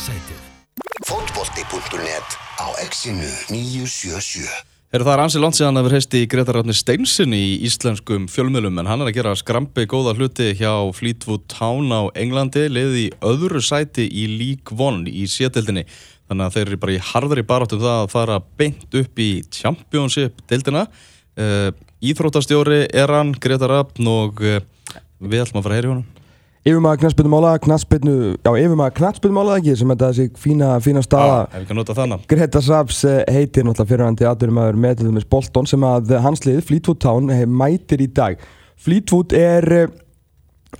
sætið. 0.00 0.42
Fótbolti.net 1.08 2.36
á 2.60 2.66
exinu 2.84 3.28
977 3.52 4.48
Er 4.90 5.04
það 5.06 5.12
er 5.12 5.20
ansi 5.22 5.38
langt 5.38 5.54
síðan 5.54 5.78
að 5.78 5.84
við 5.86 5.92
heisti 5.94 6.20
Gretar 6.26 6.56
Ráttni 6.58 6.74
Steinsin 6.74 7.34
í 7.36 7.60
íslenskum 7.68 8.24
fjölmjölum 8.32 8.80
en 8.82 8.88
hann 8.90 9.04
er 9.04 9.10
að 9.12 9.18
gera 9.20 9.34
skrampi 9.38 9.84
góða 9.86 10.16
hluti 10.18 10.48
hjá 10.58 10.72
Fleetwood 10.96 11.44
Town 11.52 11.92
á 11.94 12.10
Englandi 12.18 12.64
liði 12.66 13.04
í 13.04 13.12
öðru 13.22 13.62
sæti 13.62 14.08
í 14.10 14.26
League 14.32 14.74
One 14.74 15.06
í 15.06 15.28
sétildinni 15.30 15.84
þannig 15.86 16.48
að 16.48 16.56
þeir 16.56 16.64
eru 16.64 16.80
bara 16.82 16.96
í 16.96 17.04
harðri 17.12 17.46
baráttum 17.46 17.84
það 17.84 18.00
að 18.00 18.12
fara 18.16 18.42
beint 18.58 18.98
upp 18.98 19.22
í 19.22 19.30
Championship 19.54 20.42
deildina. 20.50 20.88
Uh, 21.38 21.70
Íþróttastjóri 22.02 22.88
er 22.90 23.14
hann 23.14 23.30
Gretar 23.38 23.70
Ráttn 23.70 24.10
og 24.10 24.42
uh, 24.42 24.58
við 25.22 25.44
ætlum 25.44 25.62
að 25.62 25.68
fara 25.68 25.76
að 25.76 25.78
heyra 25.78 25.86
í 25.86 25.94
honum 25.94 26.19
Yfirmaður 26.60 26.98
knastbyrnumála, 27.00 27.50
knastbyrnu, 27.64 28.14
já 28.44 28.50
yfirmaður 28.60 28.92
knastbyrnumála 28.98 29.54
ekki 29.62 29.76
sem 29.80 29.92
þetta 29.94 30.08
þessi 30.10 30.40
fína, 30.42 30.66
fína 30.84 31.00
staða. 31.00 31.38
Já, 31.38 31.46
ef 31.46 31.62
við 31.62 31.70
kannum 31.70 31.80
nota 31.80 31.94
þannig 31.96 32.26
Greta 32.28 32.60
Saps 32.66 32.98
eh, 33.08 33.20
heitir 33.32 33.64
náttúrulega 33.64 33.92
fyrirhandi 33.94 34.26
aðdurumadur 34.28 34.80
með 34.84 34.98
til 34.98 35.06
dæmis 35.08 35.28
Bolton 35.32 35.70
sem 35.70 35.86
að 35.88 36.12
hans 36.20 36.44
lið 36.44 36.60
Fleetwood 36.68 37.00
Town 37.00 37.32
eh, 37.32 37.46
mætir 37.48 38.04
í 38.04 38.10
dag. 38.12 38.44
Fleetwood 38.76 39.32
er 39.32 39.68
eh, 39.78 39.94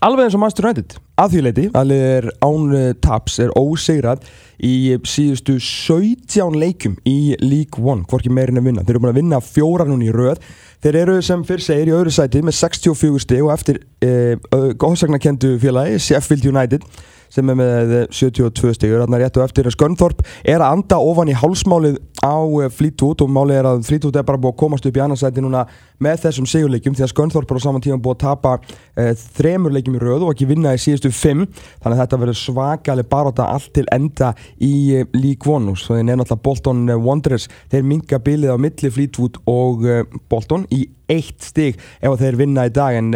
alveg 0.04 0.28
eins 0.28 0.36
og 0.36 0.44
Master 0.44 0.68
United 0.68 0.98
að 1.20 1.34
því 1.34 1.42
leiti, 1.44 1.66
alveg 1.76 2.04
er 2.14 2.28
án 2.44 2.72
eh, 2.76 2.88
taps, 3.02 3.38
er 3.42 3.52
ósegrað 3.58 4.24
í 4.64 4.96
síðustu 5.08 5.56
17 5.60 6.56
leikum 6.60 6.96
í 7.08 7.36
League 7.42 7.80
One, 7.80 8.06
hvorki 8.08 8.32
meirinn 8.32 8.60
að 8.60 8.68
vinna 8.70 8.84
þeir 8.84 8.96
eru 8.96 9.04
búin 9.04 9.12
að 9.12 9.20
vinna 9.20 9.40
fjóra 9.44 9.86
núni 9.88 10.10
í 10.10 10.14
röð. 10.14 10.42
Þeir 10.80 11.00
eru 11.02 11.16
sem 11.24 11.44
fyrr 11.44 11.64
segir 11.64 11.90
í 11.90 11.96
öðru 11.96 12.12
sæti 12.14 12.42
með 12.44 12.56
64 12.60 13.24
stig 13.24 13.44
og 13.44 13.54
eftir 13.54 13.82
eh, 14.04 14.36
góðsagnakendu 14.80 15.56
félagi 15.60 16.00
Sheffield 16.00 16.48
United 16.48 16.86
sem 17.30 17.50
er 17.50 17.58
með 17.58 17.94
72 18.10 18.74
stigur 18.76 19.04
þarna 19.04 19.20
rétt 19.22 19.38
og 19.38 19.46
eftir 19.46 19.68
að 19.68 19.76
Skönþorp 19.76 20.24
er 20.44 20.60
að 20.60 20.76
anda 20.76 20.98
ofan 21.02 21.30
í 21.30 21.36
hálsmálið 21.38 21.98
á 22.20 22.36
eh, 22.60 22.68
Fleetwood 22.74 23.24
og 23.24 23.32
málið 23.32 23.60
er 23.60 23.68
að 23.70 23.84
Fleetwood 23.88 24.18
er 24.18 24.26
bara 24.28 24.40
búið 24.40 24.54
að 24.54 24.60
komast 24.64 24.88
upp 24.88 24.98
í 24.98 25.02
annarsæti 25.04 25.44
núna 25.44 25.64
með 26.02 26.24
þessum 26.26 26.48
sigurleikjum 26.50 26.96
því 26.98 27.06
að 27.06 27.12
Skönþorp 27.14 27.52
er 27.54 27.60
á 27.60 27.66
saman 27.66 27.84
tíma 27.84 28.00
búið 28.02 28.18
að 28.18 28.22
tapa 28.26 28.54
e, 28.96 29.08
þremur 29.38 29.74
leikjum 29.76 29.98
í 29.98 30.02
röð 30.02 30.26
og 30.26 30.34
ekki 30.34 30.48
vinna 30.50 30.74
í 30.76 30.80
síðustu 30.80 31.12
fimm. 31.14 31.46
Þannig 31.80 31.96
að 31.96 32.02
þetta 32.02 32.20
verður 32.24 32.40
svakalig 32.40 33.08
baróta 33.10 33.48
allt 33.54 33.72
til 33.76 33.86
enda 33.94 34.32
í 34.60 34.74
og 35.00 35.78
svo 35.78 35.96
er 35.96 36.04
náttúrulega 36.06 36.42
Bolton 36.44 36.84
Wanderers 37.04 37.48
þeir 37.72 37.86
minga 37.86 38.20
bilið 38.24 38.54
á 38.54 38.58
milli 38.60 38.90
Fleetwood 38.92 39.40
og 39.50 39.84
Bolton 40.30 40.66
í 40.72 40.86
eitt 41.10 41.50
stig 41.50 41.80
ef 42.00 42.16
þeir 42.22 42.38
vinna 42.40 42.68
í 42.68 42.72
dag. 42.74 42.96
En 43.00 43.10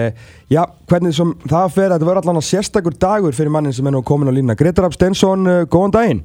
já, 0.51 0.65
hvernig 0.91 1.15
sem 1.17 1.33
það 1.47 1.73
fer 1.79 1.95
þetta 1.95 2.11
verður 2.11 2.25
allan 2.25 2.43
að 2.43 2.51
sérstakur 2.51 2.99
dagur 2.99 3.37
fyrir 3.37 3.55
mannin 3.55 3.75
sem 3.77 3.87
er 3.87 3.97
nú 3.97 4.03
komin 4.07 4.31
á 4.31 4.37
lína 4.37 4.59
Gretar 4.59 4.91
Abstensson, 4.91 5.47
góðan 5.71 5.97
daginn. 5.97 6.23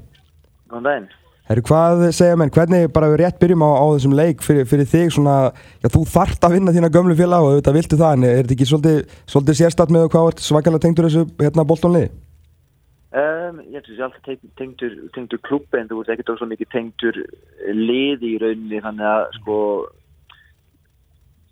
Góðan 0.69 0.91
daginn. 0.91 1.09
Herru, 1.49 1.63
hvað 1.65 2.03
segja 2.13 2.35
menn, 2.37 2.51
hvernig 2.53 2.91
bara 2.93 3.07
við 3.09 3.23
rétt 3.23 3.39
byrjum 3.41 3.63
á, 3.65 3.69
á 3.81 3.85
þessum 3.95 4.11
leik 4.13 4.43
fyrir, 4.45 4.67
fyrir 4.69 4.85
þig 4.85 5.15
svona, 5.15 5.37
já 5.81 5.89
þú 5.89 6.03
þart 6.11 6.43
að 6.45 6.53
vinna 6.53 6.73
þína 6.75 6.91
gömlu 6.93 7.15
félag 7.17 7.41
og 7.41 7.55
auðvitað 7.55 7.77
viltu 7.79 7.97
það 7.97 8.11
en 8.13 8.25
er 8.27 8.35
þetta 8.37 8.53
ekki 8.53 8.67
svolítið, 8.69 9.15
svolítið 9.33 9.57
sérstatt 9.57 9.93
með 9.95 10.05
hvað 10.13 10.27
vart 10.27 10.43
svakalega 10.45 10.83
tengdur 10.83 11.07
þessu 11.07 11.23
hérna 11.41 11.65
bóltónliði? 11.71 12.11
Um, 13.09 13.63
ég 13.73 13.81
finnst 13.81 14.03
alltaf 14.05 14.45
tengdur, 14.61 14.93
tengdur 15.15 15.41
klubbi 15.49 15.81
en 15.81 15.89
þú 15.89 16.03
ert 16.03 16.13
ekkert 16.13 16.29
svo 16.37 16.49
mikið 16.51 16.69
tengdur 16.75 17.17
liði 17.73 18.35
í 18.35 18.37
rauninni 18.43 18.83
þannig 18.85 19.09
að 19.09 19.25
sko 19.39 19.57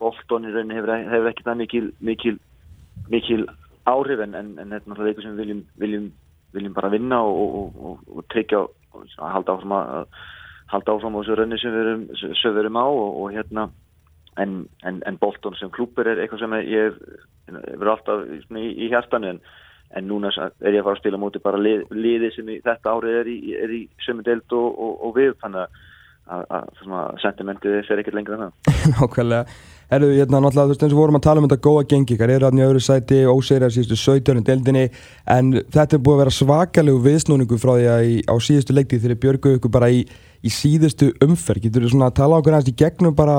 bóltón 0.01 0.47
í 0.47 0.53
rauninni 0.53 0.77
hefur, 0.77 0.93
hefur 1.11 1.31
ekki 1.31 1.45
það 1.47 1.59
mikil, 1.63 1.85
mikil, 2.09 2.37
mikil 3.13 3.45
áhrif 3.87 4.23
en, 4.23 4.35
en, 4.35 4.55
en 4.59 4.73
þetta 4.73 4.83
er 4.83 4.91
náttúrulega 4.91 5.13
eitthvað 5.13 5.27
sem 5.27 5.37
við 5.37 5.43
viljum, 5.43 5.61
viljum, 5.83 6.07
viljum 6.57 6.77
bara 6.77 6.93
vinna 6.93 7.21
og, 7.23 7.41
og, 7.61 7.77
og, 7.89 8.07
og 8.17 8.27
tryggja 8.33 8.63
að 8.63 9.33
halda 9.35 9.57
áfram 9.57 9.75
að 9.77 10.17
halda 10.71 10.95
áfram 10.97 11.15
á 11.15 11.19
þessu 11.21 11.37
raunni 11.39 11.59
sem 11.61 11.75
við 11.75 11.85
erum, 11.85 12.07
sem 12.19 12.55
við 12.55 12.63
erum 12.63 12.81
á 12.81 12.87
og 12.87 13.27
hérna 13.35 13.69
en, 14.37 14.57
en, 14.83 15.17
Bolton 15.21 15.55
sem 15.57 15.71
klúpur 15.73 16.07
er 16.07 16.19
eitthvað 16.21 16.43
sem 16.43 16.57
ég 16.67 16.97
verður 17.47 17.93
alltaf 17.95 18.25
í, 18.27 18.65
í 18.85 18.89
hjartanu 18.91 19.31
en, 19.33 19.39
en 19.95 20.09
núna 20.09 20.31
er 20.35 20.75
ég 20.75 20.81
að 20.81 20.89
fara 20.89 20.97
að 20.97 21.01
spila 21.01 21.21
mútið 21.21 21.45
bara 21.45 21.61
lið, 21.61 21.85
liði 21.95 22.31
sem 22.35 22.51
í, 22.51 22.59
þetta 22.65 22.95
árið 22.97 23.19
er 23.21 23.31
í, 23.31 23.37
í 23.79 23.81
sömu 24.05 24.25
deild 24.27 24.57
og, 24.57 24.67
og, 24.67 24.93
og 25.07 25.15
við 25.17 25.33
þannig 25.43 25.63
að, 25.63 25.79
að, 26.27 26.69
sentimentið 27.23 27.81
fer 27.87 28.03
ekkert 28.03 28.19
lengur 28.19 28.37
en 28.37 28.47
það 28.47 28.77
Nákvæmlega 28.95 29.43
Erðu, 29.87 30.09
hérna, 30.17 30.41
náttúrulega, 30.43 30.67
þú 30.67 30.73
veist, 30.73 30.81
eins 30.83 30.93
og 30.93 30.99
vorum 30.99 31.15
að 31.15 31.23
tala 31.23 31.39
um 31.39 31.45
þetta 31.47 31.63
góða 31.63 31.83
gengi, 31.87 32.15
hvað 32.19 32.31
er 32.33 32.43
aðni 32.43 32.63
á 32.63 32.67
öðru 32.67 32.81
sæti, 32.83 33.19
óseira 33.23 33.69
síðustu 33.71 33.95
17. 33.95 34.41
deildinni, 34.43 34.81
en 35.31 35.53
þetta 35.71 35.95
er 35.95 36.01
búið 36.03 36.17
að 36.17 36.21
vera 36.25 36.33
svakalegu 36.35 36.99
viðsnúningu 37.05 37.59
frá 37.61 37.71
því 37.77 37.85
að 37.93 38.07
í, 38.09 38.17
á 38.27 38.35
síðustu 38.43 38.75
leiktið 38.75 39.05
þegar 39.05 39.21
björgu 39.23 39.53
ykkur 39.55 39.73
bara 39.77 39.87
í, 39.95 40.01
í 40.43 40.51
síðustu 40.51 41.13
umferð. 41.23 41.69
Getur 41.69 41.87
þú 41.87 41.93
svona 41.93 42.09
að 42.11 42.17
tala 42.19 42.41
okkur 42.41 42.57
aðeins 42.57 42.73
í 42.73 42.75
gegnum 42.83 43.15
bara 43.15 43.37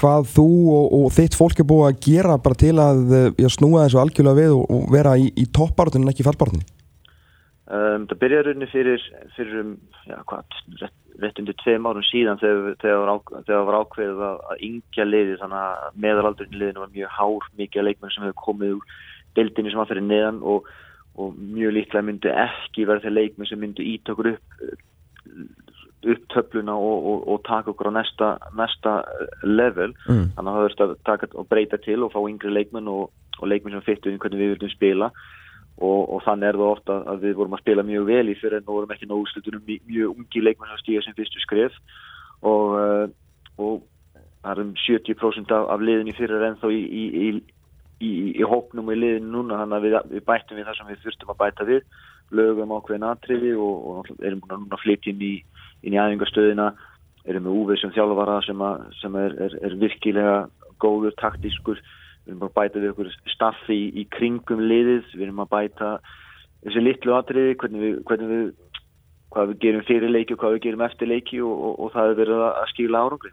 hvað 0.00 0.28
þú 0.34 0.46
og, 0.74 0.92
og 0.98 1.08
þitt 1.16 1.38
fólk 1.40 1.64
er 1.64 1.68
búið 1.72 1.88
að 1.88 2.04
gera 2.10 2.36
bara 2.44 2.60
til 2.60 2.74
að 2.76 3.16
já, 3.40 3.48
snúa 3.56 3.86
þessu 3.86 4.02
algjörlega 4.04 4.40
við 4.42 4.58
og, 4.58 4.68
og 4.68 4.84
vera 4.92 5.16
í, 5.16 5.32
í 5.32 5.48
toppártunum 5.48 6.04
en 6.04 6.12
ekki 6.12 6.28
fallbártunum? 6.28 6.68
Um, 7.70 8.08
það 8.10 8.18
byrjaði 8.18 8.46
rauninni 8.48 8.66
fyrir, 8.66 9.02
fyrir 9.36 9.60
um, 9.60 9.74
já, 10.08 10.16
hvað, 10.26 10.54
rétt, 10.80 10.96
rétt 11.22 11.36
undir 11.38 11.54
tveim 11.60 11.84
árum 11.86 12.02
síðan 12.08 12.40
þegar, 12.40 12.74
þegar, 12.82 13.12
þegar 13.46 13.66
var 13.68 13.78
ákveðið 13.84 14.22
að, 14.26 14.40
að 14.50 14.64
yngja 14.66 15.06
liði 15.06 15.36
þannig 15.38 15.60
að 15.60 16.00
meðalaldurinn 16.02 16.58
liðinu 16.58 16.82
var 16.82 16.92
mjög 16.96 17.14
hár 17.14 17.48
mikið 17.60 17.86
leikmenn 17.86 18.14
sem 18.16 18.26
hefur 18.26 18.40
komið 18.42 18.74
úr 18.80 18.98
deildinni 19.38 19.70
sem 19.70 19.82
var 19.82 19.90
fyrir 19.92 20.06
neðan 20.08 20.42
og, 20.42 20.66
og 21.14 21.38
mjög 21.38 21.76
líklega 21.78 22.06
myndi 22.08 22.36
ekki 22.42 22.90
verða 22.90 23.06
þeir 23.06 23.18
leikmenn 23.20 23.52
sem 23.52 23.62
myndi 23.62 23.86
ít 23.94 24.14
okkur 24.14 24.32
upp 24.34 24.60
upp 26.10 26.28
töfluna 26.32 26.74
og, 26.74 27.06
og, 27.06 27.26
og 27.30 27.42
taka 27.46 27.70
okkur 27.70 27.92
á 27.92 27.98
næsta, 28.00 28.36
næsta 28.56 29.02
level 29.46 29.92
mm. 30.08 30.32
þannig 30.34 30.40
að 30.40 30.56
það 30.56 30.64
verður 30.66 30.88
að 30.88 31.02
taka 31.06 31.34
og 31.36 31.52
breyta 31.52 31.78
til 31.84 32.02
og 32.02 32.10
fá 32.16 32.18
yngri 32.24 32.50
leikmenn 32.50 32.90
og, 32.90 33.12
og 33.38 33.52
leikmenn 33.52 33.78
sem 33.78 33.92
fyttu 33.92 34.10
um 34.10 34.18
hvernig 34.18 34.42
við 34.42 34.56
viljum 34.56 34.74
spila 34.74 35.10
og 35.12 35.28
þannig 35.80 36.50
er 36.50 36.58
það 36.60 36.72
ofta 36.74 36.96
að 37.12 37.22
við 37.24 37.36
vorum 37.38 37.56
að 37.56 37.62
spila 37.62 37.86
mjög 37.88 38.08
vel 38.10 38.26
í 38.28 38.36
fyrir 38.40 38.58
en 38.58 38.66
við 38.66 38.74
vorum 38.74 38.92
ekki 38.94 39.08
nógu 39.08 39.30
slutunum 39.30 39.62
mjög 39.68 40.18
ungi 40.18 40.42
leikmenn 40.44 40.72
sem 40.72 40.82
stíga 40.82 41.04
sem 41.06 41.16
fyrstu 41.16 41.40
skref. 41.44 41.78
Og 42.40 43.80
það 44.42 44.52
er 44.52 44.62
um 44.64 44.74
70% 44.76 45.56
af, 45.56 45.70
af 45.72 45.84
liðin 45.84 46.12
í 46.12 46.16
fyrir 46.16 46.44
en 46.46 46.60
þó 46.60 46.68
í, 46.72 46.80
í, 46.80 47.30
í, 48.00 48.10
í 48.40 48.44
hóknum 48.48 48.88
og 48.88 48.96
í 48.96 49.00
liðin 49.00 49.32
núna 49.32 49.62
þannig 49.62 49.78
að 49.78 49.86
við, 49.86 49.98
við 50.16 50.26
bættum 50.28 50.60
við 50.60 50.68
það 50.68 50.78
sem 50.80 50.92
við 50.92 51.02
þurftum 51.06 51.34
að 51.34 51.40
bæta 51.44 51.68
við. 51.68 51.82
Lögum 52.30 52.76
ákveðin 52.76 53.08
aðtriði 53.08 53.56
og 53.58 54.12
erum 54.20 54.44
búin 54.44 54.54
að 54.54 54.62
núna 54.64 54.78
flytja 54.84 55.10
inn 55.12 55.24
í 55.24 55.34
inn 55.86 55.96
í 55.96 56.00
æfingastöðina, 56.00 56.72
erum 57.28 57.46
við 57.48 57.58
úvið 57.62 57.80
sem 57.82 57.94
þjálfvara 57.94 58.40
sem, 58.44 58.64
að, 58.64 58.84
sem 59.00 59.16
er, 59.20 59.36
er, 59.46 59.56
er 59.64 59.76
virkilega 59.80 60.36
góður, 60.80 61.14
taktískur 61.20 61.80
við 62.24 62.32
erum 62.32 62.42
bara 62.42 62.50
að 62.52 62.58
bæta 62.60 62.82
við 62.82 62.90
okkur 62.94 63.12
staffi 63.34 63.76
í, 63.76 63.86
í 64.02 64.06
kringum 64.16 64.64
liðið, 64.64 65.12
við 65.14 65.26
erum 65.28 65.44
að 65.44 65.52
bæta 65.54 65.92
þessi 66.64 66.84
litlu 66.84 67.16
atriði 67.16 67.56
hvernig 67.60 67.86
við, 67.86 67.94
hvernig 68.08 68.32
við 68.34 68.48
hvað 69.30 69.52
við 69.52 69.60
gerum 69.62 69.86
fyrir 69.86 70.10
leiki 70.10 70.34
og 70.34 70.42
hvað 70.42 70.56
við 70.56 70.64
gerum 70.66 70.86
eftir 70.86 71.10
leiki 71.10 71.40
og, 71.44 71.54
og, 71.54 71.74
og 71.84 71.92
það 71.94 72.10
er 72.10 72.18
verið 72.18 72.44
að 72.48 72.70
skila 72.72 73.04
árangri. 73.06 73.32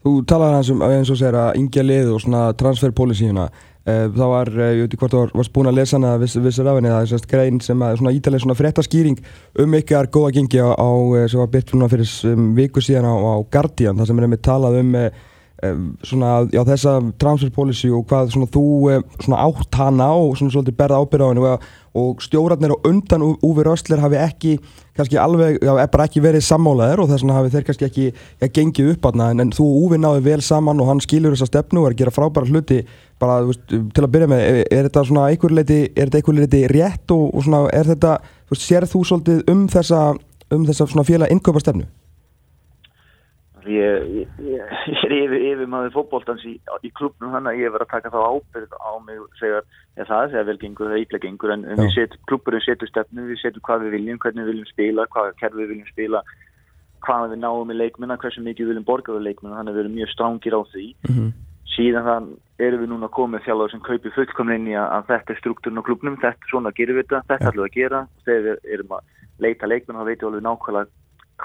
Þú 0.00 0.12
talaði 0.24 0.56
hans 0.56 0.70
um 0.72 0.82
eins 0.86 1.10
og 1.12 1.18
segir 1.20 1.36
að 1.36 1.58
yngja 1.60 1.84
lið 1.84 2.14
og 2.14 2.22
svona 2.24 2.44
transferpólisíuna 2.56 3.50
þá 3.84 4.24
var, 4.28 4.50
ég 4.52 4.82
veit 4.84 4.92
ekki 4.92 5.00
hvort 5.00 5.14
þú 5.14 5.38
varst 5.38 5.52
búin 5.54 5.70
að 5.70 5.78
lesa 5.78 5.96
hana 5.96 6.12
viss, 6.20 6.36
vissar 6.36 6.68
af 6.68 6.76
henni, 6.76 6.90
það 6.92 7.02
er 7.02 7.10
svona 7.10 7.30
grein 7.32 7.60
sem 7.64 7.84
að 7.84 7.96
svona 7.98 8.12
ítalega 8.12 8.44
svona 8.44 8.56
fréttaskýring 8.58 9.22
um 9.64 9.76
ykkar 9.78 10.10
góða 10.12 10.34
gengi 10.36 10.60
á, 10.60 10.68
á 10.76 10.90
sem 11.30 11.40
var 11.40 11.50
byrt 11.54 11.72
fyrir 11.72 12.12
um, 12.30 12.50
viku 12.58 12.84
síðan 12.84 13.08
á, 13.08 13.14
á 13.16 13.34
Guardian, 13.50 13.96
það 13.96 14.10
sem 14.10 14.20
er 14.20 14.28
með 14.28 14.42
talað 14.44 14.78
um 14.82 14.92
svona, 16.06 16.30
já 16.52 16.62
þessa 16.64 16.94
transfer 17.20 17.50
policy 17.52 17.90
og 17.92 18.06
hvað 18.08 18.32
svona 18.34 18.48
þú 18.54 18.64
svona 19.20 19.40
átt 19.44 19.76
hana 19.76 20.08
og 20.16 20.38
svona 20.38 20.54
svolítið 20.54 20.78
berða 20.78 21.00
ábyrða 21.02 21.26
á 21.26 21.30
henni 21.30 21.44
og, 21.44 21.66
og 22.00 22.22
stjórnarnir 22.24 22.72
og 22.76 22.88
undan 22.88 23.24
Úvi 23.44 23.66
Röstler 23.66 24.00
hafi 24.00 24.16
ekki 24.20 24.54
kannski 24.96 25.18
alveg, 25.20 25.58
já, 25.60 25.72
bara 25.92 26.06
ekki 26.08 26.22
verið 26.24 26.46
sammálaðir 26.46 27.02
og 27.02 27.10
þess 27.10 27.24
vegna 27.24 27.36
hafi 27.36 27.52
þeir 27.52 27.68
kannski 27.68 27.88
ekki 27.90 28.06
ja, 28.08 28.48
gengið 28.48 28.90
upp 28.94 29.10
aðna 29.10 29.30
en, 29.34 29.44
en 29.44 29.52
þú 29.54 29.68
og 29.68 29.84
Úvi 29.84 30.00
náðu 30.00 30.24
vel 30.30 30.40
saman 30.44 30.80
og 30.80 30.90
hann 30.90 31.04
skilur 31.04 31.36
þessa 31.36 31.50
stefnu 31.50 31.84
og 31.84 31.90
er 31.90 31.96
að 31.96 32.02
gera 32.02 32.16
frábæra 32.16 32.48
hluti 32.48 32.80
bara 33.20 33.40
veist, 33.44 33.64
til 33.68 34.04
að 34.04 34.12
byrja 34.16 34.32
með, 34.32 34.44
er, 34.48 34.60
er 34.64 34.88
þetta 34.88 35.06
svona 35.12 35.28
einhver 35.28 35.56
leiti, 35.60 35.80
er 35.92 36.08
þetta 36.08 36.22
einhver 36.22 36.40
leiti 36.40 36.64
rétt 36.72 37.16
og, 37.16 37.28
og 37.34 37.46
svona 37.46 37.64
er 37.76 37.92
þetta, 37.92 38.16
veist, 38.48 38.64
sér 38.64 38.88
þú 38.88 39.04
svolítið 39.10 39.42
um 39.52 39.66
þessa, 39.72 40.04
um 40.56 40.68
þessa 40.68 40.88
svona 40.88 41.08
félag 41.08 41.34
innköpa 41.36 41.60
stefnu? 41.60 41.88
Ég, 43.68 44.04
ég, 44.20 44.28
ég 44.46 44.60
er 45.04 45.14
yfir, 45.16 45.40
yfir 45.52 45.68
maður 45.70 45.96
fókbóltans 45.98 46.44
í, 46.48 46.54
í 46.86 46.90
klubnum 46.96 47.34
hann 47.34 47.48
að 47.50 47.60
ég 47.60 47.72
verði 47.74 47.88
að 47.88 47.94
taka 47.94 48.12
þá 48.14 48.20
ábyrð 48.20 48.76
á 48.80 48.90
mig 49.04 49.18
og 49.20 49.40
segja 49.40 49.60
að 49.60 50.06
það 50.12 50.30
segja 50.30 50.44
vel 50.48 50.58
gengur, 50.62 50.88
það 50.88 50.96
er 50.96 51.04
ítla 51.04 51.22
gengur 51.24 51.54
en, 51.54 51.66
en 51.74 51.90
set, 51.94 52.16
klubburinn 52.30 52.64
setur 52.64 52.88
stefnu, 52.88 53.26
við 53.28 53.42
setum 53.42 53.64
hvað 53.66 53.84
við 53.84 53.98
viljum, 53.98 54.20
hvernig 54.22 54.46
við 54.46 54.52
viljum 54.54 54.70
spila, 54.70 55.08
hvað 55.12 55.34
kerfi 55.42 55.60
við 55.60 55.74
viljum 55.74 55.92
spila 55.92 56.22
hvað 57.04 57.32
við 57.32 57.40
náum 57.40 57.72
í 57.72 57.76
leikminna, 57.76 58.18
hversu 58.20 58.42
mikið 58.44 58.66
við 58.66 58.72
viljum 58.74 58.88
borga 58.88 59.14
við 59.14 59.26
leikminna, 59.28 59.56
þannig 59.58 59.72
að 59.72 59.78
við 59.78 59.84
erum 59.84 59.96
mjög 59.98 60.12
strángir 60.14 60.56
á 60.56 60.60
því. 60.72 60.86
Mm 61.08 61.14
-hmm. 61.16 61.30
síðan 61.70 62.08
þann 62.08 62.28
erum 62.66 62.80
við 62.82 62.90
núna 62.90 63.08
komið 63.08 63.44
þjálfur 63.46 63.70
sem 63.70 63.82
kaupir 63.88 64.14
fullkomni 64.16 64.54
inn 64.58 64.68
í 64.68 64.76
að, 64.76 64.88
að 64.96 65.06
þetta 65.10 65.32
er 65.32 65.40
struktúrin 65.40 65.80
á 65.80 65.86
klubnum, 65.88 66.16
þetta 66.20 66.50
svona 66.50 66.72
gerum 66.76 66.98
við 66.98 67.06
þetta, 67.06 67.22
þetta 67.28 67.48
ætlum 67.48 67.64
við 67.64 67.70
að 67.70 67.78
gera. 67.78 68.00
Þegar 68.24 68.42
við 68.46 68.72
erum 68.74 68.96
að 68.96 69.02
leita 69.40 69.70
leikmenn 69.70 70.00
og 70.00 70.08
veitum 70.10 70.28
alveg 70.28 70.44
nákvæmlega 70.44 70.90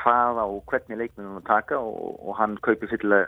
hvaða 0.02 0.46
og 0.52 0.64
hvernig 0.72 1.00
leikmenn 1.00 1.34
hann 1.34 1.48
taka 1.48 1.80
og, 1.80 2.20
og 2.28 2.38
hann 2.40 2.58
kaupir 2.66 2.92
fyllilega 2.92 3.28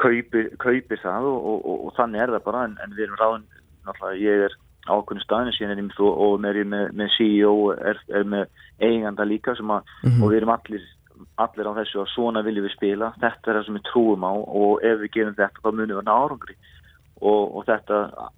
kaupir, 0.00 0.52
kaupir 0.62 1.00
það 1.02 1.26
og, 1.30 1.48
og, 1.52 1.80
og 1.86 1.96
þannig 1.98 2.22
er 2.22 2.32
það 2.36 2.44
bara 2.46 2.64
en, 2.68 2.76
en 2.84 2.94
við 2.96 3.06
erum 3.06 3.20
ráðin, 3.20 3.48
náttúrulega 3.86 4.22
ég 4.22 4.46
er 4.46 4.56
ákveðinu 4.86 5.24
staðinu 5.24 5.54
síðan 5.56 5.72
er 5.74 5.80
ég 5.82 5.88
með, 5.88 5.98
og 6.26 6.36
með, 6.40 6.60
með, 6.70 6.84
með 7.00 7.10
CEO 7.16 7.54
er, 7.74 8.00
er 8.14 8.28
með 8.30 8.46
eiganda 8.86 9.26
líka 9.26 9.56
sem 9.58 9.72
að 9.74 9.82
Mhm. 10.06 10.22
og 10.22 10.30
við 10.30 10.36
erum 10.40 10.54
allir, 10.54 10.86
allir 11.42 11.68
á 11.68 11.78
þessu 11.80 12.00
að 12.02 12.12
svona 12.14 12.42
viljum 12.46 12.66
við 12.68 12.74
spila, 12.76 13.12
þetta 13.20 13.50
er 13.50 13.58
það 13.58 13.66
sem 13.66 13.78
við 13.78 13.86
trúum 13.90 14.24
á 14.24 14.32
og 14.32 14.84
ef 14.84 15.00
við 15.02 15.12
gerum 15.16 15.34
þetta 15.34 15.64
þá 15.64 15.70
munum 15.72 15.98
við 15.98 16.06
ná 16.06 16.14
árangri 16.14 16.56
og, 17.20 17.42
og 17.56 17.66
þetta 17.66 18.30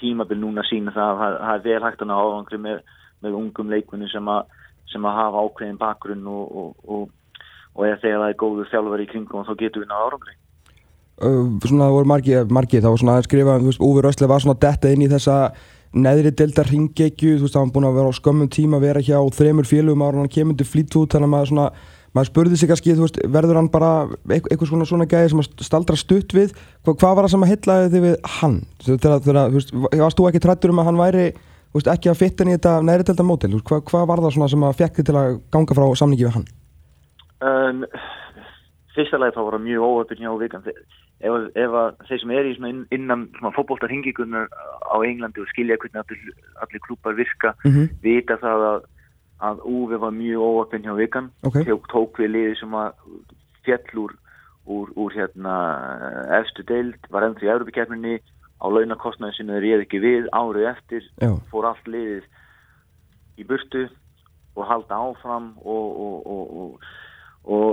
tímabil 0.00 0.40
núna 0.40 0.64
sína 0.64 0.94
það 0.96 1.22
að 1.26 1.36
það 1.44 1.54
er 1.54 1.64
vel 1.68 1.82
hægt 1.84 2.02
að 2.02 2.10
ná 2.10 2.16
árangri 2.16 2.58
með, 2.58 2.82
með 3.20 3.38
ungum 3.42 3.70
leikunni 3.70 4.08
sem 4.08 4.32
að, 4.32 4.56
sem 4.92 5.04
að 5.06 5.18
hafa 5.20 5.42
ákveðin 5.46 5.78
bakgrunn 5.80 6.26
og, 6.30 6.54
og, 6.62 6.70
og, 6.86 7.42
og 7.76 7.86
ef 7.88 8.00
þegar 8.02 8.22
það 8.24 8.32
er 8.34 8.38
góður 8.42 8.70
þjálfur 8.72 9.04
í 9.04 9.10
kringum 9.10 9.46
þá 9.48 9.52
getum 9.60 9.84
við 9.84 9.90
ná 9.92 9.98
árangri. 10.06 10.36
Svona 11.20 11.84
það 11.86 11.94
voru 11.98 12.08
margið, 12.08 12.80
það 12.80 12.88
var 12.90 13.00
svona 13.02 13.14
að 13.20 13.26
skrifa, 13.28 13.58
þú 13.60 13.68
veist, 13.70 13.84
Úvi 13.84 14.02
Rösli 14.06 14.28
var 14.30 14.40
svona 14.40 14.60
detta 14.62 14.90
inn 14.94 15.04
í 15.04 15.08
þessa 15.12 15.36
neðri 15.92 16.30
delta 16.38 16.64
ringekju, 16.64 17.34
þú 17.36 17.44
veist, 17.44 17.54
það 17.56 17.64
var 17.66 17.72
búin 17.74 17.88
að 17.90 17.96
vera 17.98 18.12
á 18.14 18.18
skömmum 18.18 18.50
tíma 18.52 18.78
að 18.78 18.86
vera 18.86 19.02
hjá 19.04 19.18
þremur 19.36 19.68
félugum 19.68 20.04
ára 20.06 20.22
hann 20.22 20.30
kemur 20.32 20.56
til 20.56 20.68
flýtút, 20.70 21.12
þannig 21.12 21.28
að 21.28 21.34
maður 21.34 21.50
svona 21.52 21.66
maður 22.16 22.30
spurði 22.30 22.56
sig 22.58 22.70
kannski, 22.70 22.94
þú 22.96 23.04
veist, 23.04 23.18
verður 23.36 23.58
hann 23.60 23.68
bara 23.70 23.90
eit- 24.32 24.48
eitthvað 24.50 24.70
svona 24.72 24.86
svona 24.88 25.06
gæði 25.10 25.28
sem 25.30 25.42
að 25.44 25.66
staldra 25.66 25.98
stutt 26.00 26.32
við? 26.34 26.54
Hva, 26.82 26.94
hvað 26.96 27.14
var 27.18 27.26
það 27.26 27.34
sem 27.34 27.44
að 27.46 27.52
hellaði 27.52 27.92
þig 27.92 28.02
við 28.06 28.16
hann? 28.40 28.56
Þegar, 28.86 29.20
þegar, 29.26 29.38
þú 29.52 29.58
veist, 29.60 29.70
varst 30.00 30.18
þú 30.18 30.26
ekki 30.30 30.42
trættur 30.46 30.72
um 30.72 30.80
að 30.82 30.88
hann 30.90 30.98
væri 31.04 31.26
veist, 31.78 31.90
ekki 31.92 32.10
að 32.10 32.20
fitta 32.22 32.44
í 32.44 32.54
þetta 32.56 32.72
neðri 32.82 33.04
delta 33.10 33.26
mótil, 33.26 33.50
Þú 33.50 33.58
veist, 33.60 33.68
hvað, 33.70 33.84
hvað 33.90 34.06
var 34.10 34.22
það 34.24 34.48
sem 34.50 34.64
að 34.68 34.78
fekk 34.80 34.96
þig 34.96 35.06
til 35.10 35.18
að 35.20 35.40
ganga 35.54 35.76
frá 35.78 35.86
samningi 36.00 36.26
við 36.26 36.34
hann? 36.36 36.48
Um, 37.40 37.84
fyrsta 38.94 39.20
lagi 39.20 39.36
þá 39.36 39.42
var 39.46 39.56
það 39.56 39.66
mjög 39.68 39.84
óöfn 39.86 40.20
hjá 40.24 40.32
vikan 40.40 40.64
ef, 40.66 41.34
ef 41.54 41.76
að 41.82 41.90
þeir 42.08 42.20
sem 42.22 42.32
er 42.36 42.48
í 42.48 42.54
svona 42.56 42.72
inn, 42.72 42.80
innan 42.96 43.26
svona 43.38 43.54
fótboltar 43.56 43.92
hingikunar 43.92 44.48
á 44.50 44.96
Englandi 45.06 45.40
og 45.40 45.48
skilja 45.52 45.78
hvernig 45.80 46.00
allir, 46.02 46.32
allir 46.64 46.82
klúpar 46.86 47.16
virka 47.16 47.54
Mhm. 47.64 47.88
vita 48.02 48.36
það 48.40 48.66
að, 48.72 48.80
að 49.40 49.62
Úvi 49.64 50.00
var 50.00 50.10
mjög 50.16 50.40
óöfn 50.48 50.84
hjá 50.84 50.94
vikan 50.96 51.30
Ok. 51.46 51.62
tók, 51.64 51.86
tók 51.92 52.18
við 52.18 52.32
liði 52.34 52.58
sem 52.60 52.74
að 52.74 52.92
fjall 53.64 54.04
úr, 54.04 54.12
úr, 54.96 55.12
hérna 55.14 55.54
efstu 56.40 56.62
deild, 56.66 56.98
var 57.10 57.22
ennþví 57.22 57.46
í 57.48 57.52
Európa-kefninni 57.54 58.20
á 58.60 58.66
launakostnaði 58.68 59.36
sem 59.36 59.50
þeir 59.50 59.64
réð 59.64 59.84
ekki 59.86 60.02
við 60.04 60.28
árið 60.36 60.68
eftir, 60.74 61.06
Já. 61.22 61.32
fór 61.50 61.70
allt 61.70 61.88
liðið 61.88 62.28
í 63.40 63.46
burtu 63.48 63.86
og 64.56 64.66
halda 64.68 64.98
áfram 65.00 65.52
og, 65.62 66.00
og, 66.06 66.26
og, 66.26 66.56
og, 66.60 66.88
og 67.56 67.70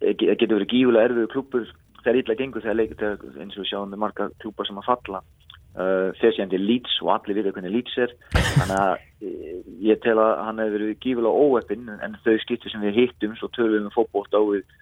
það 0.00 0.38
getur 0.40 0.58
verið 0.58 0.72
gífulega 0.72 1.10
erfiðu 1.10 1.32
klúpur 1.32 1.66
þegar 2.02 2.20
illa 2.20 2.38
gengur 2.38 2.64
þegar 2.64 2.78
leikur 2.78 3.06
eins 3.42 3.56
og 3.56 3.64
við 3.64 3.70
sjáum 3.72 3.90
með 3.92 4.02
marga 4.04 4.28
klúpar 4.42 4.68
sem 4.68 4.78
að 4.80 4.88
falla 4.88 5.22
uh, 5.22 6.08
séðan 6.20 6.52
til 6.52 6.62
Leeds 6.62 6.98
og 7.02 7.12
allir 7.16 7.40
vita 7.40 7.54
hvernig 7.56 7.74
Leeds 7.74 7.96
er 8.04 8.14
þannig 8.36 8.76
að 8.78 8.92
eh, 9.26 9.62
ég 9.90 10.02
tel 10.04 10.16
að 10.22 10.32
hann 10.46 10.62
hefur 10.62 10.76
verið 10.78 11.00
gífulega 11.04 11.46
óeppin 11.46 11.88
en 11.96 12.18
þau 12.24 12.36
skipti 12.44 12.72
sem 12.72 12.84
við 12.86 13.00
hittum 13.02 13.36
svo 13.40 13.50
tölum 13.56 13.88
við 13.88 13.96
fótbolt 13.96 14.36
á 14.36 14.42
við 14.52 14.76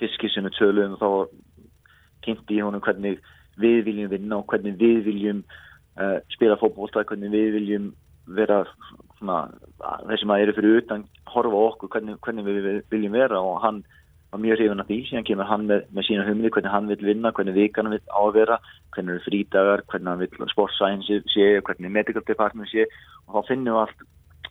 fiskissinu 0.00 0.52
tölum 0.56 0.96
og 0.96 1.02
þá 1.02 1.10
kynnti 2.26 2.58
ég 2.58 2.66
honum 2.66 2.82
hvernig 2.84 3.20
við 3.60 3.84
viljum 3.88 4.10
vinna 4.12 4.40
og 4.40 4.48
hvernig 4.50 4.78
við 4.80 5.04
viljum 5.08 5.44
uh, 5.98 6.18
spila 6.34 6.58
fótbolta, 6.60 7.04
hvernig 7.08 7.32
við 7.34 7.52
viljum 7.58 7.92
vera 8.38 8.62
svona, 9.18 9.46
þeir 10.08 10.20
sem 10.20 10.32
að 10.34 10.42
eru 10.44 10.56
fyrir 10.58 10.82
utan 10.82 11.06
horfa 11.32 11.62
okkur 11.70 11.92
hvernig, 11.94 12.18
hvernig 12.24 12.46
við 12.46 12.68
viljum 12.92 13.16
vera. 13.16 13.40
Og 13.40 13.62
hann 13.64 13.80
var 14.32 14.42
mjög 14.42 14.60
hrifun 14.60 14.82
af 14.82 14.90
því, 14.90 14.98
síðan 15.08 15.26
kemur 15.28 15.48
hann 15.48 15.64
með, 15.70 15.86
með 15.96 16.08
sína 16.08 16.26
humli, 16.28 16.52
hvernig 16.52 16.74
hann 16.74 16.90
vil 16.90 17.00
vinna, 17.08 17.32
hvernig 17.32 17.56
vikan 17.56 17.90
vil 17.94 18.02
á 18.12 18.20
að 18.20 18.34
vera, 18.36 18.58
hvernig 18.94 19.16
eru 19.16 19.24
frídagar, 19.24 19.84
hvernig 19.88 20.12
hann 20.12 20.22
vil 20.22 20.52
sportscience 20.52 21.20
sé, 21.32 21.48
hvernig 21.64 21.94
medical 21.94 22.24
department 22.28 22.70
sé. 22.72 22.86
Og 23.26 23.38
þá 23.38 23.52
finnum 23.52 23.72
við 23.72 23.82
allt 23.86 24.06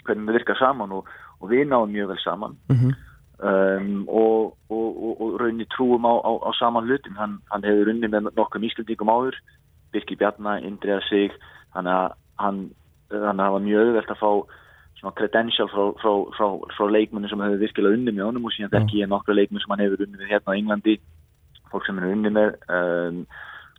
hvernig 0.08 0.30
við 0.30 0.40
virkar 0.40 0.60
saman 0.60 0.96
og, 0.96 1.12
og 1.42 1.52
við 1.52 1.68
náum 1.70 1.92
mjög 1.92 2.14
vel 2.14 2.24
saman. 2.24 2.58
Mm 2.72 2.96
um, 3.40 4.06
og, 4.08 4.56
og, 4.70 4.88
og, 5.04 5.22
og 5.22 5.40
raunni 5.42 5.68
trúum 5.74 6.08
á, 6.08 6.14
á, 6.22 6.32
á 6.48 6.52
saman 6.58 6.88
hlutum. 6.88 7.16
Hann, 7.20 7.40
hann 7.52 7.66
hefur 7.68 7.92
unni 7.94 8.10
með 8.10 8.32
nokkum 8.38 8.66
íslendingum 8.68 9.12
áður 9.14 9.38
Birki 9.94 10.18
Bjarnar, 10.20 10.64
Indriða 10.66 11.02
sig. 11.08 11.36
Þannig 11.76 11.94
að 11.94 12.16
hann 12.42 12.64
það 13.10 13.54
var 13.56 13.64
mjög 13.64 13.84
auðvelt 13.88 14.14
að 14.14 14.22
fá 14.22 14.32
svona 14.98 15.16
credential 15.18 15.70
frá, 15.72 15.84
frá, 16.02 16.14
frá, 16.36 16.48
frá 16.76 16.88
leikmenni 16.90 17.30
sem 17.30 17.42
hefur 17.44 17.62
virkilega 17.62 17.98
unni 17.98 18.14
með 18.14 18.26
honum 18.28 18.48
og 18.50 18.56
síðan 18.56 18.72
Já. 18.72 18.80
þekki 18.80 19.02
ég 19.04 19.12
nokkra 19.12 19.36
leikmenn 19.38 19.64
sem 19.64 19.74
hann 19.74 19.84
hefur 19.86 20.04
unni 20.06 20.18
með 20.18 20.32
hérna 20.34 20.54
á 20.54 20.58
Englandi 20.58 20.96
fólk 21.72 21.86
sem 21.86 22.00
hann 22.00 22.08
er 22.08 22.16
unni 22.16 22.32
með 22.34 22.56
um, 22.74 23.20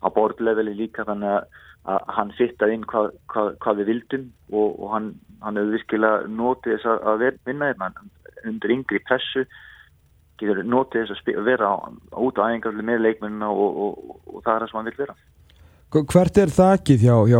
á 0.05 0.07
boardleveli 0.15 0.77
líka. 0.79 1.07
Þannig 1.09 1.33
að, 1.35 1.65
að 1.95 2.13
hann 2.19 2.35
fittaði 2.39 2.79
inn 2.79 2.87
hvað, 2.89 3.11
hvað, 3.33 3.51
hvað 3.65 3.81
við 3.83 3.91
vildum 3.93 4.29
og, 4.53 4.79
og 4.79 4.95
hann, 4.95 5.11
hann 5.43 5.61
hefur 5.61 5.77
virkilega 5.77 6.31
notið 6.39 6.77
þess 6.77 6.95
að, 6.95 7.27
vinna 7.49 7.73
hérna. 7.73 7.91
Hann- 7.99 8.15
undir 8.47 8.75
yngri 8.77 9.01
pressu 9.07 9.47
getur 10.39 10.63
notið 10.63 11.09
þess 11.11 11.33
að 11.35 11.49
vera 11.49 11.73
út 12.15 12.39
á 12.39 12.47
æfingarlega 12.47 12.87
með 12.87 13.03
leikmennina 13.07 13.49
og, 13.51 13.81
og, 13.85 14.15
og, 14.29 14.39
það 14.45 14.55
er 14.55 14.63
það 14.63 14.71
sem 14.71 14.79
hann 14.79 14.91
vil 14.91 15.01
vera. 15.03 15.17
Hvert 15.89 16.39
er 16.39 16.53
þakkið 16.53 17.05
hjá, 17.07 17.17
hjá 17.33 17.39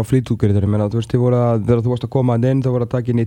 meina, 0.67 0.89
þú 0.89 0.99
veist, 1.03 1.15
að, 1.15 1.65
þegar 1.69 1.85
þú 1.85 1.93
varst 1.93 2.07
að 2.09 2.15
koma 2.17 2.39
að 2.39 2.49
inn, 2.49 2.63
þá 2.65 2.71
voru 2.73 2.87
að 2.89 2.95
taka 2.97 3.13
inn 3.13 3.23
í 3.23 3.27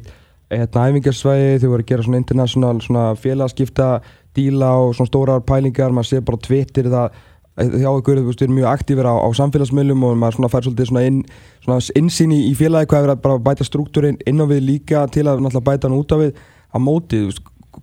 hérna 0.51 0.85
æfingarsvæði, 0.89 1.59
þið 1.61 1.71
voru 1.71 1.85
að 1.85 1.91
gera 1.91 2.05
svona 2.07 2.21
international, 2.21 2.79
félagskipta 3.21 3.89
díla 4.35 4.71
og 4.81 4.95
svona 4.97 5.11
stórar 5.11 5.43
pælingar, 5.47 5.93
maður 5.93 6.09
sé 6.09 6.23
bara 6.25 6.39
á 6.41 6.45
Twitter 6.47 6.89
það, 6.91 7.19
hjá 7.61 7.89
ykkur, 7.91 8.21
þú 8.21 8.31
veist, 8.31 8.43
eru 8.45 8.57
mjög 8.57 8.71
aktífir 8.71 9.07
á, 9.07 9.15
á 9.15 9.27
samfélagsmiðlum 9.37 10.05
og 10.07 10.17
maður 10.19 10.39
svona 10.39 10.51
fær 10.51 10.65
svolítið 10.65 10.89
svona 10.89 11.05
inn, 11.07 11.21
svona 11.63 11.79
innsýn 12.01 12.33
í, 12.35 12.41
félagi 12.57 12.89
hvað 12.91 13.07
er 13.07 13.13
að 13.15 13.45
bæta 13.45 13.67
struktúrin 13.67 14.19
inn 14.27 14.41
á 14.43 14.45
við 14.49 14.65
líka 14.67 15.05
til 15.11 15.27
að 15.29 15.43
bæta 15.61 15.87
hann 15.87 15.99
út 15.99 16.15
á 16.15 16.17
við. 16.23 16.33
Á 16.71 16.79
mótið, 16.79 17.35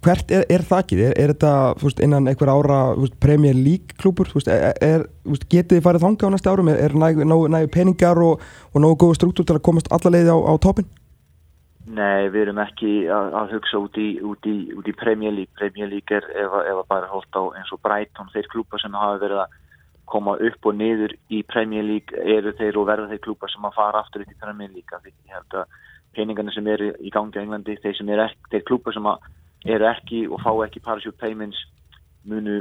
hvert 0.05 0.31
er, 0.35 0.45
er 0.53 0.65
þakkið? 0.69 1.03
Er, 1.09 1.17
er 1.17 1.33
þetta 1.33 1.53
veist, 1.81 2.01
innan 2.05 2.29
einhver 2.31 2.51
ára 2.53 2.79
veist, 2.99 3.17
Premier 3.23 3.57
League 3.57 3.97
klúpur? 4.01 4.31
Getið 4.35 5.75
þið 5.79 5.85
farið 5.85 6.05
þanga 6.05 6.29
á 6.29 6.33
næsta 6.35 6.53
árum? 6.53 6.71
Er, 6.73 6.95
nægu, 6.95 7.69
peningar 7.75 8.21
og, 8.23 8.45
og 8.73 8.83
nógu 8.85 9.01
góða 9.05 9.21
struktúr 9.21 9.49
til 9.49 9.59
að 9.59 9.67
komast 9.69 9.93
alla 9.95 10.13
leiði 10.15 10.35
á, 10.35 10.39
á 10.39 10.53
toppin? 10.61 10.89
Nei, 11.89 12.29
við 12.29 12.43
erum 12.43 12.61
ekki 12.61 12.93
að, 13.09 13.31
að 13.41 13.55
hugsa 13.57 13.81
út 13.81 13.97
í, 13.97 14.09
út, 14.21 14.45
í, 14.45 14.75
út 14.77 14.89
í 14.91 14.97
Premier 14.99 15.33
League 15.33 15.57
Premier 15.57 15.89
League 15.89 16.13
er 16.13 16.27
ef, 16.37 16.53
ef 16.69 16.83
að 16.83 16.91
bara 16.91 17.09
hólt 17.09 17.33
á 17.33 17.43
eins 17.57 17.73
og 17.73 17.81
Brighton, 17.81 18.29
þeir 18.35 18.51
klúpa 18.53 18.81
sem 18.83 18.93
hafa 18.93 19.23
verið 19.23 19.41
að 19.47 19.57
koma 20.09 20.37
upp 20.37 20.69
og 20.69 20.77
niður 20.77 21.15
í 21.33 21.41
Premier 21.49 21.85
League 21.85 22.29
eru 22.37 22.53
þeir 22.61 22.77
og 22.81 22.89
verða 22.89 23.09
þeir 23.13 23.23
klúpa 23.25 23.49
sem 23.49 23.65
að 23.65 23.77
fara 23.77 24.03
aftur 24.03 24.25
upp 24.25 24.33
í 24.33 24.41
Premier 24.41 24.73
League 24.73 25.01
því 25.01 25.15
ég 25.15 25.37
held 25.39 25.59
að 25.63 25.81
peningarnir 26.17 26.57
sem 26.57 26.69
eru 26.75 26.93
í 27.01 27.13
gangi 27.15 27.41
á 27.41 27.45
Englandi, 27.45 27.77
þeir 27.81 28.25
ekki, 28.27 28.53
þeir 28.53 28.65
klúpa 28.69 28.93
sem 28.93 29.09
að 29.09 29.25
eru 29.65 29.89
ekki 29.91 30.27
og 30.29 30.43
fá 30.45 30.53
ekki 30.67 30.85
parachute 30.85 31.19
payments 31.19 31.59
munu 32.29 32.61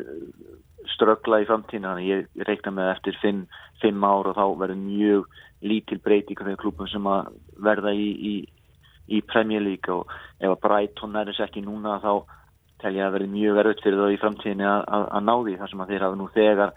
ströggla 0.93 1.41
í 1.43 1.47
framtíðinu 1.49 1.89
þannig 1.89 2.09
ég, 2.09 2.27
ég 2.39 2.47
reikna 2.47 2.73
með 2.73 2.91
eftir 2.93 3.17
fimm, 3.21 3.43
fimm 3.81 4.05
ár 4.07 4.31
og 4.31 4.37
þá 4.37 4.45
verður 4.61 4.79
mjög 4.81 5.27
lítil 5.67 5.99
breyting 6.03 6.39
af 6.41 6.49
þeir 6.49 6.59
klúpum 6.61 6.89
sem 6.91 7.09
að 7.09 7.31
verða 7.65 7.93
í, 7.97 8.07
í, 8.31 8.33
í 9.17 9.21
Premier 9.27 9.63
League. 9.63 9.93
Og 9.93 10.07
ef 10.39 10.53
að 10.53 10.61
Brighton 10.63 11.17
er 11.17 11.31
þess 11.31 11.45
ekki 11.47 11.65
núna 11.65 11.97
þá 12.03 12.11
tel 12.81 12.93
ég 12.93 13.07
að 13.07 13.15
verði 13.17 13.29
mjög 13.33 13.57
verðut 13.57 13.83
fyrir 13.83 14.03
það 14.03 14.13
í 14.13 14.19
framtíðinu 14.21 14.67
að, 14.69 14.83
að, 14.95 15.07
að 15.17 15.25
ná 15.27 15.33
því 15.35 15.55
þar 15.61 15.71
sem 15.71 15.83
að 15.83 15.93
þeir 15.93 16.05
hafa 16.05 16.19
nú 16.19 16.29
þegar 16.35 16.75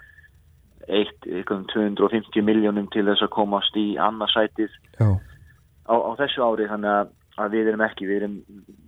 eitt 0.88 1.26
eitthvað 1.28 1.58
um 1.58 1.96
250 2.00 2.46
miljónum 2.46 2.86
til 2.90 3.04
þess 3.06 3.26
að 3.26 3.34
komast 3.34 3.76
í 3.76 3.86
annarsætið 4.00 4.76
á, 4.96 5.08
á 5.92 6.10
þessu 6.22 6.46
ári. 6.46 6.68
Þannig 6.70 6.94
að, 6.96 7.12
að 7.40 7.54
við 7.56 7.70
erum 7.72 7.82
ekki 7.86 8.06
við, 8.08 8.16
erum, 8.22 8.36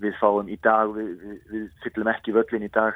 við 0.03 0.15
fáum 0.21 0.49
í 0.53 0.59
dag 0.63 0.93
við, 0.97 1.11
við, 1.23 1.39
við 1.53 1.67
fyllum 1.85 2.11
ekki 2.13 2.35
völlin 2.37 2.67
í 2.69 2.71
dag. 2.75 2.95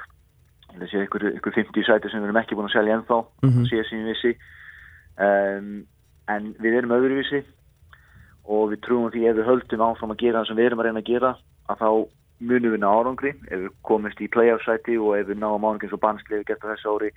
Það 0.77 0.89
sé 0.91 1.03
ykkur, 1.07 1.25
ykkur 1.39 1.55
50 1.57 1.87
sæti 1.87 2.11
sem 2.13 2.21
við 2.21 2.29
erum 2.29 2.41
ekki 2.43 2.57
búin 2.59 2.69
að 2.69 2.75
selja 2.77 2.97
ennþá 2.99 3.19
Mhm. 3.47 3.65
sé 3.71 3.83
sem 3.89 4.03
við 4.03 4.11
vissi. 4.13 4.33
Um, 5.17 5.87
en 6.29 6.51
við 6.61 6.75
erum 6.83 6.93
öðruvísi 6.99 7.41
og 8.47 8.71
við 8.75 8.81
trúum 8.85 9.09
því 9.15 9.23
ef 9.31 9.37
við 9.39 9.47
höldum 9.49 9.85
áfram 9.87 10.13
að 10.13 10.21
gera 10.23 10.43
það 10.43 10.49
sem 10.51 10.57
við 10.61 10.67
erum 10.69 10.83
að 10.83 10.87
reyna 10.91 11.01
að 11.03 11.11
gera 11.11 11.31
að 11.71 11.81
þá 11.81 11.89
munum 12.47 12.75
við 12.75 12.81
ná 12.83 12.89
árangri. 12.93 13.33
Ef 13.49 13.59
við 13.65 13.71
komist 13.89 14.21
í 14.21 14.29
playoff 14.29 14.63
sæti 14.67 14.99
og 15.01 15.17
ef 15.17 15.27
við 15.31 15.41
náum 15.41 15.65
árangri 15.65 15.89
eins 15.89 15.97
og 15.97 16.03
bannslega 16.05 16.43
við 16.43 16.51
getum 16.53 16.71
þessu 16.75 16.93
ári 16.97 17.11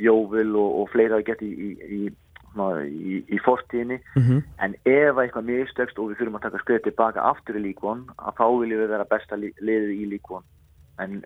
Jóvil 0.00 0.56
og, 0.58 0.70
og 0.80 0.88
fleira 0.90 1.20
geta 1.22 1.44
í, 1.44 1.52
í, 1.54 1.68
í, 1.84 2.00
svona 2.54 2.84
í, 2.86 3.20
í 3.28 3.38
fortíðinni. 3.44 3.98
Mm 4.16 4.42
en 4.64 4.74
ef 4.88 5.18
eitthvað 5.18 5.44
mistökst 5.50 5.98
og 5.98 6.08
við 6.10 6.18
þurfum 6.22 6.36
að 6.38 6.44
taka 6.46 6.58
skrið 6.62 6.82
tilbaka 6.86 7.20
aftur 7.30 7.56
í 7.58 7.62
líkvon 7.68 8.04
að 8.18 8.34
þá 8.38 8.44
viljum 8.60 8.80
við 8.80 8.88
vera 8.94 9.04
besta 9.10 9.36
li- 9.36 9.54
liðið 9.60 9.90
í 10.00 10.06
líkvon. 10.14 10.42
En 10.98 11.22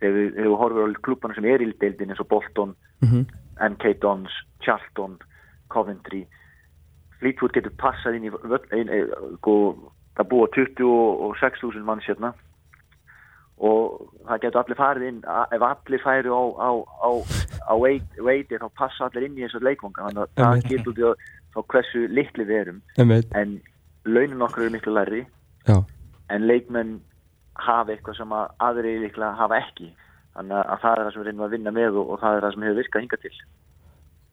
þegar 0.00 0.14
við, 0.18 0.28
við 0.40 0.56
horfum 0.58 0.94
á 0.96 1.02
klubana 1.06 1.34
sem 1.34 1.44
er 1.44 1.62
í 1.62 1.72
deildin 1.80 2.10
eins 2.10 2.20
og 2.20 2.28
Bolton, 2.28 2.74
-hmm. 3.02 3.26
NK 3.70 4.00
Dons 4.00 4.32
Charlton, 4.60 5.18
Coventry 5.68 6.26
Fleetwood 7.20 7.52
getur 7.54 7.70
passað 7.78 8.16
inn 8.16 8.24
í 8.26 8.30
völl- 8.30 8.72
ein, 8.72 8.88
ein, 8.88 9.06
sko, 9.38 9.76
það 10.16 10.28
búa 10.28 10.48
26.000 10.56 11.84
manns 11.84 12.04
hérna 13.62 13.72
það 14.26 14.40
getur 14.42 14.60
allir 14.62 14.78
farið 14.80 15.04
inn. 15.08 15.20
Ef 15.54 15.62
allir 15.68 16.02
færi 16.02 16.32
á, 16.34 16.42
á, 16.58 16.70
á, 16.82 17.10
á 17.70 17.74
veit- 17.78 18.18
veiti 18.26 18.58
þá 18.58 18.68
passa 18.78 19.06
allir 19.06 19.28
inn 19.28 19.38
í 19.38 19.44
þessu 19.46 19.62
leikvanga 19.62 20.08
þannig 20.08 20.22
að 20.24 20.34
það 20.42 20.68
getur 20.72 20.92
út 20.92 20.98
í 21.02 21.06
að 21.08 21.24
þá 21.54 21.60
hversu 21.74 22.04
litli 22.10 22.44
við 22.48 22.60
erum. 22.64 22.82
En 23.38 23.56
launin 24.04 24.42
okkur 24.42 24.64
eru 24.66 24.74
miklu 24.74 24.94
já, 25.68 25.76
en 26.34 26.46
leikmenn 26.50 26.94
hafa 27.62 27.92
eitthvað 27.94 28.16
sem 28.18 28.32
að 28.34 28.48
aðri 28.66 28.96
líklega 29.04 29.36
hafa 29.38 29.58
ekki. 29.62 29.90
Þannig 30.32 30.56
að 30.64 30.78
það 30.82 30.92
er 30.96 31.02
það 31.04 31.12
sem 31.12 31.20
við 31.22 31.26
reynum 31.28 31.44
að 31.46 31.50
vinna 31.58 31.70
með 31.76 31.98
og, 32.00 32.10
og 32.14 32.20
það 32.22 32.36
er 32.38 32.46
það 32.46 32.54
sem 32.54 32.62
hefur 32.66 32.80
virkað 32.82 33.02
hinga 33.04 33.18
til. 33.22 33.34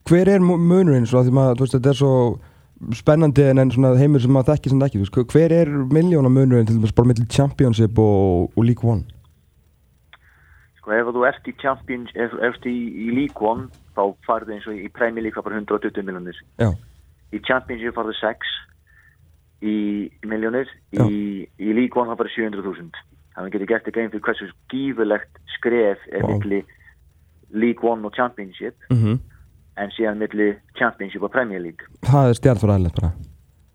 Hver 0.09 0.29
er 0.33 0.39
mu- 0.39 0.57
munurinn 0.57 1.05
svo 1.05 1.19
að 1.19 1.27
því 1.27 1.33
veist, 1.65 1.75
þetta 1.75 1.91
er 1.91 1.99
svo 1.99 2.13
spennandi 2.95 3.43
en, 3.51 3.59
en 3.59 3.71
svona 3.75 3.91
heimur 3.99 4.23
sem 4.23 4.31
maður 4.31 4.53
þekki 4.55 4.71
sem 4.71 4.83
ekki, 4.87 5.01
þú 5.01 5.03
veist, 5.03 5.33
hver 5.35 5.51
er 5.59 5.71
miljóna 5.91 6.31
munurinn 6.31 6.65
til 6.69 6.77
dæmis 6.79 6.95
bara 6.95 7.09
millir 7.11 7.27
Championship 7.35 7.99
og, 7.99 8.47
og 8.55 8.63
League 8.63 8.87
One? 8.89 9.03
Sko 10.89 10.97
ef 10.97 11.11
þú 11.13 11.25
ert 11.29 11.49
í 11.49 11.53
Champions 11.61 12.13
ef 12.15 12.33
ert 12.41 12.65
í, 12.65 12.77
í 13.05 13.09
League 13.13 13.45
One 13.45 13.69
þá 13.95 14.15
farðu 14.25 14.55
eins 14.55 14.67
og 14.69 14.79
í 14.79 14.89
Premier 14.89 15.23
League 15.25 15.37
var 15.37 15.45
bara 15.45 15.61
120 15.61 16.03
miljonir 16.07 16.41
Já, 16.57 16.73
í 17.33 17.41
Championship 17.45 17.95
farðu 17.97 18.17
6 18.17 18.57
í 19.61 19.77
miljónir 20.25 20.69
í, 20.95 21.45
í 21.45 21.73
League 21.75 21.93
One 21.93 22.11
það 22.11 22.21
bara 22.23 22.35
700.000 22.35 23.05
þannig 23.35 23.45
að 23.45 23.53
getur 23.55 23.71
gert 23.73 23.89
ekki 23.91 24.03
einn 24.03 24.13
fyrir 24.13 24.25
hversu 24.25 24.51
gífurlegt 24.71 25.41
skref 25.57 26.05
er 26.09 26.25
Vá. 26.25 26.31
milli 26.33 26.63
League 27.49 27.85
One 27.85 28.07
og 28.07 28.15
Championship 28.17 28.89
mm 28.89 29.19
en 29.79 29.93
síðan 29.95 30.19
milli 30.19 30.51
Championship 30.75 31.23
og 31.23 31.31
Premier 31.31 31.61
League. 31.63 31.87
Það 32.07 32.31
er 32.31 32.39
stjartfræðilegt 32.39 32.99
bara. 32.99 33.11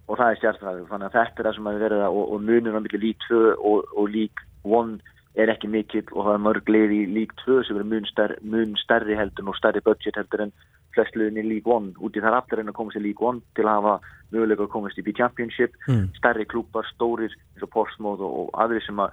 Og 0.05 0.19
það 0.21 0.31
er 0.31 0.41
stjartfræður 0.41 0.89
þannig 0.91 1.09
að 1.09 1.15
þetta 1.17 1.41
er 1.41 1.49
það 1.49 1.57
sem 1.57 1.69
að 1.71 1.83
verða 1.85 2.09
og, 2.11 2.25
og 2.35 2.43
munur 2.45 2.77
á 2.77 2.81
milli 2.85 3.01
League 3.07 3.29
2 3.29 3.39
og, 3.55 3.93
og 3.97 4.11
League 4.13 4.49
1 4.69 4.99
er 5.35 5.51
ekki 5.51 5.69
mikill 5.71 6.07
og 6.13 6.29
það 6.29 6.37
er 6.37 6.43
mörg 6.47 6.71
lið 6.71 6.95
í 6.95 7.03
League 7.11 7.37
2 7.43 7.61
sem 7.67 7.79
er 7.81 7.87
mun, 7.91 8.07
stær, 8.07 8.37
mun 8.47 8.75
stærri 8.79 9.17
heldur 9.19 9.51
og 9.51 9.59
stærri 9.59 9.83
budget 9.85 10.19
heldur 10.19 10.47
en 10.47 10.53
flest 10.95 11.17
liðin 11.19 11.41
í 11.43 11.47
League 11.49 11.77
1 11.77 11.95
úti 12.07 12.23
þar 12.23 12.39
allir 12.39 12.63
en 12.63 12.71
að 12.71 12.79
komast 12.79 12.99
í 13.01 13.03
League 13.03 13.31
1 13.31 13.43
til 13.59 13.67
að 13.67 13.79
hafa 13.81 13.95
möguleika 14.35 14.67
að 14.69 14.75
komast 14.77 14.99
í 14.99 15.17
Championship 15.19 15.75
Mm. 15.89 16.11
stærri 16.19 16.47
klúpar, 16.47 16.87
stórir 16.95 17.35
eins 17.35 17.63
og 17.67 17.71
Portsmouth 17.75 18.23
og, 18.23 18.33
og 18.45 18.61
aðri 18.63 18.81
sem 18.87 19.01
að 19.03 19.11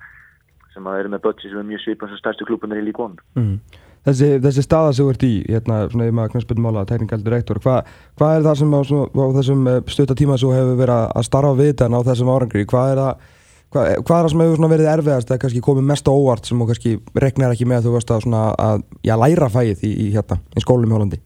sem 0.74 0.86
að 0.88 1.00
eru 1.02 1.10
með 1.12 1.24
budget 1.26 1.50
sem 1.50 1.60
er 1.60 1.68
mjög 1.68 1.82
svipað 1.84 2.14
sem 2.14 2.22
stærstu 2.22 2.46
klúparnir 2.48 2.80
í 2.80 2.86
League 2.86 3.02
1 3.02 3.18
mm. 3.36 3.58
þessi, 4.06 4.30
þessi 4.46 4.64
staða 4.64 4.94
sem 4.94 5.06
þú 5.06 5.16
ert 5.16 5.26
í 5.26 5.34
hérna, 5.50 5.82
svona 5.90 6.08
ég 6.08 6.16
maður 6.16 6.36
knæspil 6.36 6.62
mála, 6.62 6.86
teknikal 6.86 7.22
direktor 7.26 7.60
hvað 7.66 7.92
hva 8.22 8.32
er 8.38 8.46
það 8.46 8.58
sem 8.62 8.78
á, 8.78 8.80
svona, 8.86 9.10
á 9.10 9.36
þessum 9.42 9.70
stutta 9.90 10.16
tíma 10.16 10.38
sem 10.38 10.48
þú 10.48 10.56
hefur 10.60 10.82
verið 10.86 11.06
að 11.10 11.28
starfa 11.28 11.58
við 11.58 11.74
þetta 11.74 11.92
á 11.92 12.08
þessum 12.12 12.34
árangri, 12.38 12.66
hvað 12.70 12.94
er 12.94 13.04
það 13.04 13.30
Hvað, 13.72 13.86
hvað 14.04 14.18
er 14.18 14.26
það 14.26 14.32
sem 14.34 14.42
hefur 14.44 14.72
verið 14.74 14.88
erfiðast 14.92 15.30
eða 15.30 15.42
kannski 15.42 15.62
komið 15.64 15.86
mest 15.88 16.10
á 16.10 16.12
óvart 16.12 16.48
sem 16.48 16.60
þú 16.60 16.66
kannski 16.68 16.90
regnar 17.24 17.54
ekki 17.54 17.68
með 17.72 17.78
að 17.78 17.86
þú 17.86 17.92
varst 17.94 18.10
að, 18.12 18.24
svona, 18.26 18.40
að 18.60 18.82
já, 19.08 19.14
læra 19.22 19.48
fæið 19.54 19.84
í, 19.88 19.92
í, 19.92 20.08
hérna, 20.12 20.38
í 20.60 20.64
skólum 20.64 20.92
í 20.92 20.96
Hollandi? 20.98 21.20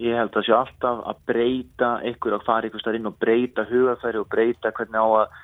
Ég 0.00 0.14
held 0.16 0.30
að 0.30 0.38
það 0.38 0.46
sé 0.46 0.54
alltaf 0.56 1.02
að 1.10 1.18
breyta 1.28 1.90
ykkur 2.08 2.36
að 2.38 2.46
fara 2.46 2.70
ykkur 2.70 2.80
starf 2.80 2.96
inn 2.96 3.10
og 3.10 3.18
breyta 3.20 3.66
hugafæri 3.68 4.22
og 4.22 4.30
breyta 4.32 4.72
hvernig 4.78 4.96
á 4.96 5.08
að, 5.18 5.34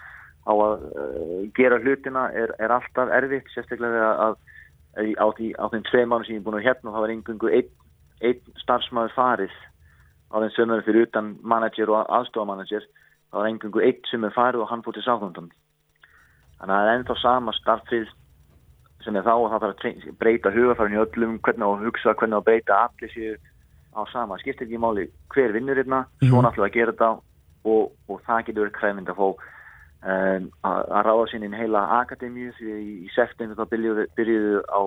á 0.48 0.52
að 0.54 0.86
uh, 1.02 1.34
gera 1.58 1.80
hlutina 1.82 2.22
er, 2.32 2.54
er 2.56 2.72
alltaf 2.72 3.12
erfitt, 3.18 3.50
sérstaklega 3.52 4.06
að, 4.24 4.38
að 4.96 5.10
á, 5.20 5.26
því, 5.36 5.50
á 5.60 5.64
þeim 5.74 5.84
tvei 5.90 6.04
mánu 6.08 6.24
sem 6.24 6.38
ég 6.38 6.40
er 6.40 6.46
búin 6.46 6.56
að 6.56 6.64
hérna 6.70 6.94
þá 6.94 7.00
var 7.02 7.12
einhverju 7.12 7.52
einn, 7.58 7.68
einn 8.30 8.62
starfsmæður 8.62 9.12
farið 9.18 9.60
á 10.32 10.36
þeim 10.40 10.56
sömur 10.56 10.86
fyrir 10.88 11.04
utan 11.10 11.34
manager 11.44 11.92
og 11.92 12.08
aðstofamanager 12.08 12.88
þá 12.88 13.42
var 13.42 13.50
einhverju 13.50 13.84
einn 13.90 14.08
sem 14.08 14.24
er 14.24 14.36
farið 14.38 14.64
og 14.64 14.72
hann 14.72 14.86
fór 14.86 14.96
til 14.96 15.04
Sáþondon 15.04 15.52
þannig 16.64 16.74
að 16.74 16.84
það 16.84 16.90
er 16.90 16.98
ennþá 16.98 17.16
sama 17.20 17.52
starfið 17.52 18.06
sem 19.04 19.16
er 19.20 19.24
þá 19.26 19.32
og 19.36 19.50
það 19.52 19.64
þarf 19.64 19.84
að 19.84 20.14
breyta 20.22 20.52
hugafærin 20.54 20.94
í 20.96 21.00
öllum 21.02 21.34
hvernig 21.44 21.66
á 21.68 21.70
að 21.74 21.82
hugsa, 21.84 22.14
hvernig 22.16 22.36
á 22.36 22.40
að 22.40 22.46
breyta 22.48 22.78
allir 22.86 23.12
séu 23.12 23.34
á 23.94 24.00
sama, 24.10 24.38
skiptir 24.40 24.64
ekki 24.66 24.80
máli 24.80 25.04
hver 25.34 25.52
vinnur 25.52 25.76
hérna, 25.76 26.06
Mhm. 26.22 26.30
svona 26.30 26.50
ætlum 26.50 26.64
við 26.64 26.70
að 26.70 26.76
gera 26.78 26.92
þetta 26.92 27.10
og, 27.64 27.92
og 28.08 28.22
það 28.24 28.46
getur 28.46 28.64
verið 28.64 28.78
kræfind 28.78 29.08
að 29.12 29.18
fá 29.20 29.28
um, 29.28 30.50
að, 30.64 30.80
að 30.96 31.04
ráða 31.06 31.28
sinni 31.30 31.56
heila 31.56 31.82
akademíu 32.00 32.52
því 32.56 32.72
í, 32.80 32.92
í 33.04 33.08
september 33.14 33.56
þá 33.60 33.68
byrjuðu, 33.70 34.06
byrjuðu 34.16 34.64
á, 34.72 34.80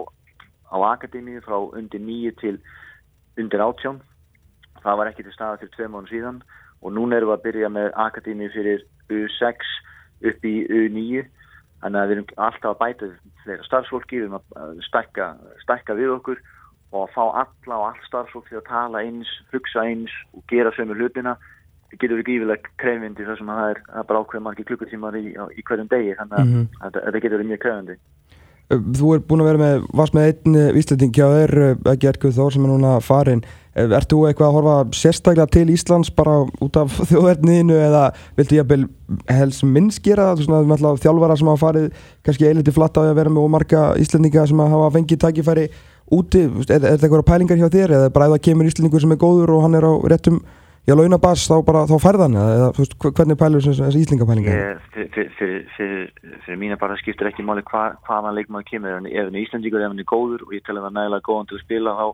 á 0.74 0.78
akademíu 0.98 1.42
frá 1.46 1.58
undir 1.78 2.02
nýju 2.02 2.34
til 2.42 2.58
undir 3.38 3.62
átjón 3.62 4.02
það 4.82 4.98
var 4.98 5.08
ekki 5.12 5.24
til 5.24 5.34
staða 5.34 5.62
til 5.62 5.70
tvei 5.78 5.88
mánu 5.94 6.10
síðan 6.10 6.42
og 6.82 6.94
núna 6.94 7.18
erum 7.18 7.30
við 7.32 7.38
að 7.38 7.46
byrja 7.48 7.70
með 7.70 7.92
akademíu 7.96 8.50
fyrir 8.54 8.84
U6 9.10 9.62
upp 10.26 10.46
í 10.46 10.56
U9 10.68 11.26
þannig 11.82 12.02
að 12.02 12.08
við 12.08 12.16
erum 12.18 12.30
alltaf 12.38 12.70
að 12.72 12.80
bæta 12.84 13.10
fleira 13.44 13.64
starfsfólki, 13.68 14.20
við 14.20 14.26
erum 14.28 14.40
að 14.40 14.80
stækka, 14.88 15.28
stækka 15.66 15.98
við 15.98 16.14
okkur 16.18 16.42
og 16.92 17.04
að 17.04 17.14
fá 17.14 17.24
alla 17.44 17.78
og 17.78 17.86
all 17.90 18.02
starfsfólk 18.08 18.48
til 18.50 18.58
að 18.62 18.68
tala 18.70 19.04
eins, 19.04 19.30
hugsa 19.52 19.84
eins 19.84 20.12
og 20.34 20.44
gera 20.48 20.72
sömu 20.72 20.96
hlutina 20.96 21.36
það 21.88 22.00
getur 22.02 22.20
ekki 22.22 22.38
yfirlega 22.38 22.72
krefindi 22.82 23.26
þar 23.28 23.38
sem 23.40 23.50
að 23.52 23.60
það 23.62 23.70
er, 23.74 23.82
það 23.94 24.08
bara 24.08 24.22
ákveð 24.24 24.46
margir 24.48 24.68
klukkutímar 24.68 25.16
í, 25.20 25.26
í 25.56 25.62
hverjum 25.68 25.88
degi 25.92 26.16
þannig 26.20 26.40
að 26.40 26.48
Mhm. 26.48 26.66
þetta, 26.82 27.00
þetta 27.06 27.22
getur 27.24 27.38
verið 27.38 27.52
mjög 27.52 27.62
krefindi 27.66 27.96
Þú 28.68 29.14
er 29.16 29.22
búin 29.24 29.40
að 29.40 29.48
vera 29.48 29.60
með, 29.62 29.84
varst 29.96 30.16
með 30.16 30.26
einn 30.28 30.58
vísleiting 30.76 31.14
hjá 31.16 31.24
þér, 31.32 31.54
ekki 31.94 32.10
Erkuð 32.10 32.34
Þór 32.36 32.52
sem 32.52 32.66
er 32.66 32.72
núna 32.74 32.98
farin. 33.00 33.44
Ert 33.78 34.10
þú 34.12 34.26
eitthvað 34.28 34.50
að 34.50 34.56
horfa 34.58 34.98
sérstaklega 34.98 35.52
til 35.54 35.70
Íslands 35.72 36.10
bara 36.18 36.42
út 36.66 36.80
af 36.82 36.98
þjóðverðniðinu 37.12 37.78
eða 37.78 38.02
viltu 38.36 38.58
ég 38.58 38.68
að 38.68 38.88
helst 39.38 39.64
minnst 39.64 40.04
gera 40.04 40.34
það? 40.36 40.98
Þjálfara 41.00 41.38
sem 41.40 41.52
hafa 41.54 41.64
farið 41.64 41.88
kannski 42.28 42.50
eiliti 42.50 42.76
flatt 42.76 43.00
á 43.00 43.06
því 43.06 43.14
að 43.14 43.20
vera 43.22 43.36
með 43.38 43.48
ómarga 43.48 43.84
Íslandinga 44.04 44.48
sem 44.52 44.64
hafa 44.66 44.94
fengið 44.98 45.24
tækifæri 45.24 45.68
úti. 46.18 46.44
Er, 46.44 46.76
er 46.76 46.88
þetta 46.90 47.08
eitthvað 47.08 47.28
pælingar 47.30 47.62
hjá 47.62 47.70
þér 47.72 47.98
eða 48.02 48.14
bara 48.18 48.28
ef 48.28 48.36
það 48.36 48.46
kemur 48.50 48.72
Íslandingur 48.74 49.06
sem 49.06 49.16
er 49.16 49.22
góður 49.24 49.56
og 49.56 49.64
hann 49.64 49.80
er 49.80 49.88
á 49.88 49.94
réttum 50.12 50.42
Já, 50.88 50.94
launabass, 50.96 51.50
þá 51.52 51.58
bara, 51.68 51.82
þá 51.84 51.98
færðan 52.00 52.36
eða, 52.40 52.68
þú 52.72 52.80
veist, 52.80 52.94
hvernig 53.04 53.38
pælur 53.42 53.64
þessi 53.66 54.00
íslingapælingar? 54.06 54.56
Ég, 54.56 55.18
fyrir, 55.36 56.14
mína 56.62 56.78
bara 56.80 56.96
skiptir 57.02 57.28
ekki 57.28 57.44
máli 57.44 57.64
hva, 57.68 57.90
hvaðan 58.08 58.38
leikmaður 58.38 58.70
kemur 58.70 58.94
ef 58.94 58.96
hann 59.02 59.10
hann 59.12 59.36
er 59.36 59.42
Íslandíkur, 59.42 59.84
ef 59.84 59.92
hann 59.92 60.00
er 60.00 60.08
góður 60.08 60.46
og 60.48 60.54
ég 60.56 60.64
tel 60.64 60.78
að 60.78 60.86
það 60.86 60.90
er 60.94 60.96
nægilega 60.98 61.28
góðan 61.28 61.50
til 61.50 61.58
að 61.58 61.64
spila 61.66 61.96
þá 62.00 62.06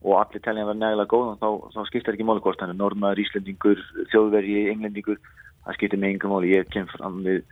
og 0.00 0.14
allir 0.16 0.44
telja 0.46 0.64
vera 0.64 0.80
nægilega 0.80 1.12
góðan 1.12 1.40
þá, 1.42 1.48
þá 1.76 1.80
skiptir 1.90 2.16
ekki 2.16 2.28
máli 2.30 2.44
hvort 2.46 2.64
hann 2.64 2.72
er 2.72 2.80
normaður, 2.80 3.20
Íslandingur 3.26 3.84
þjóðvergi, 4.14 4.58
englendingur 4.72 5.20
það 5.66 5.76
skiptir 5.76 6.00
mig 6.00 6.16
engum 6.16 6.32
máli, 6.32 6.54
ég 6.56 6.72
kem 6.72 6.88
fram 6.96 7.20
við, 7.26 7.44